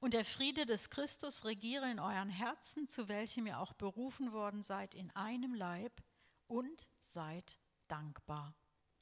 Und 0.00 0.12
der 0.12 0.24
Friede 0.24 0.66
des 0.66 0.90
Christus 0.90 1.44
regiere 1.44 1.90
in 1.90 1.98
euren 1.98 2.28
Herzen, 2.28 2.88
zu 2.88 3.08
welchem 3.08 3.46
ihr 3.46 3.58
auch 3.58 3.72
berufen 3.72 4.32
worden 4.32 4.62
seid, 4.62 4.94
in 4.94 5.10
einem 5.12 5.54
Leib 5.54 6.02
und 6.46 6.88
seid 7.00 7.58
dankbar. 7.88 8.54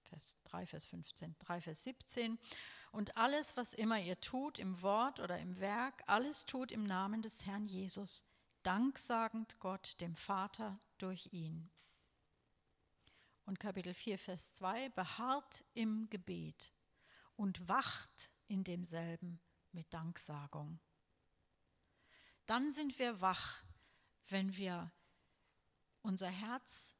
Vers 0.03 0.37
3, 0.45 0.67
Vers 0.67 0.87
15, 0.87 1.35
3, 1.41 1.61
Vers 1.61 1.83
17. 1.83 2.39
Und 2.93 3.17
alles, 3.17 3.57
was 3.57 3.73
immer 3.73 3.99
ihr 3.99 4.21
tut, 4.21 4.59
im 4.59 4.81
Wort 4.83 5.19
oder 5.19 5.39
im 5.39 5.59
Werk, 5.59 6.03
alles 6.07 6.45
tut 6.45 6.71
im 6.71 6.85
Namen 6.85 7.23
des 7.23 7.47
Herrn 7.47 7.67
Jesus, 7.67 8.25
danksagend 8.63 9.59
Gott, 9.59 10.01
dem 10.01 10.15
Vater, 10.15 10.79
durch 10.99 11.33
ihn. 11.33 11.71
Und 13.45 13.59
Kapitel 13.59 13.95
4, 13.95 14.19
Vers 14.19 14.55
2, 14.55 14.91
beharrt 14.91 15.65
im 15.75 16.09
Gebet 16.11 16.73
und 17.37 17.69
wacht 17.69 18.31
in 18.49 18.65
demselben 18.65 19.41
mit 19.73 19.93
Danksagung. 19.93 20.79
Dann 22.47 22.73
sind 22.73 22.99
wir 22.99 23.21
wach, 23.21 23.63
wenn 24.29 24.57
wir 24.57 24.93
unser 26.03 26.29
Herz 26.29 26.95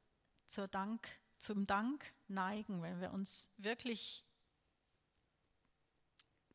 Dank, 0.71 1.09
zum 1.39 1.65
Dank 1.65 2.13
neigen, 2.27 2.83
wenn 2.83 3.01
wir 3.01 3.11
uns 3.11 3.51
wirklich 3.57 4.23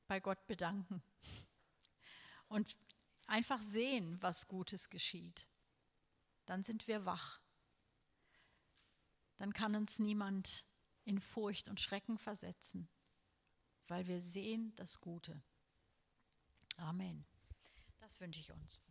bei 0.07 0.21
Gott 0.21 0.47
bedanken 0.47 1.03
und 2.49 2.77
einfach 3.27 3.61
sehen, 3.61 4.17
was 4.21 4.49
Gutes 4.49 4.89
geschieht. 4.89 5.49
Dann 6.47 6.63
sind 6.63 6.87
wir 6.87 7.05
wach. 7.05 7.41
Dann 9.39 9.53
kann 9.53 9.75
uns 9.75 9.99
niemand 9.99 10.67
in 11.05 11.21
Furcht 11.21 11.69
und 11.69 11.81
Schrecken 11.81 12.19
versetzen, 12.19 12.89
weil 13.87 14.07
wir 14.07 14.21
sehen 14.21 14.75
das 14.77 15.01
Gute. 15.01 15.43
Amen. 16.77 17.25
Das 18.01 18.21
wünsche 18.21 18.41
ich 18.41 18.53
uns. 18.53 18.83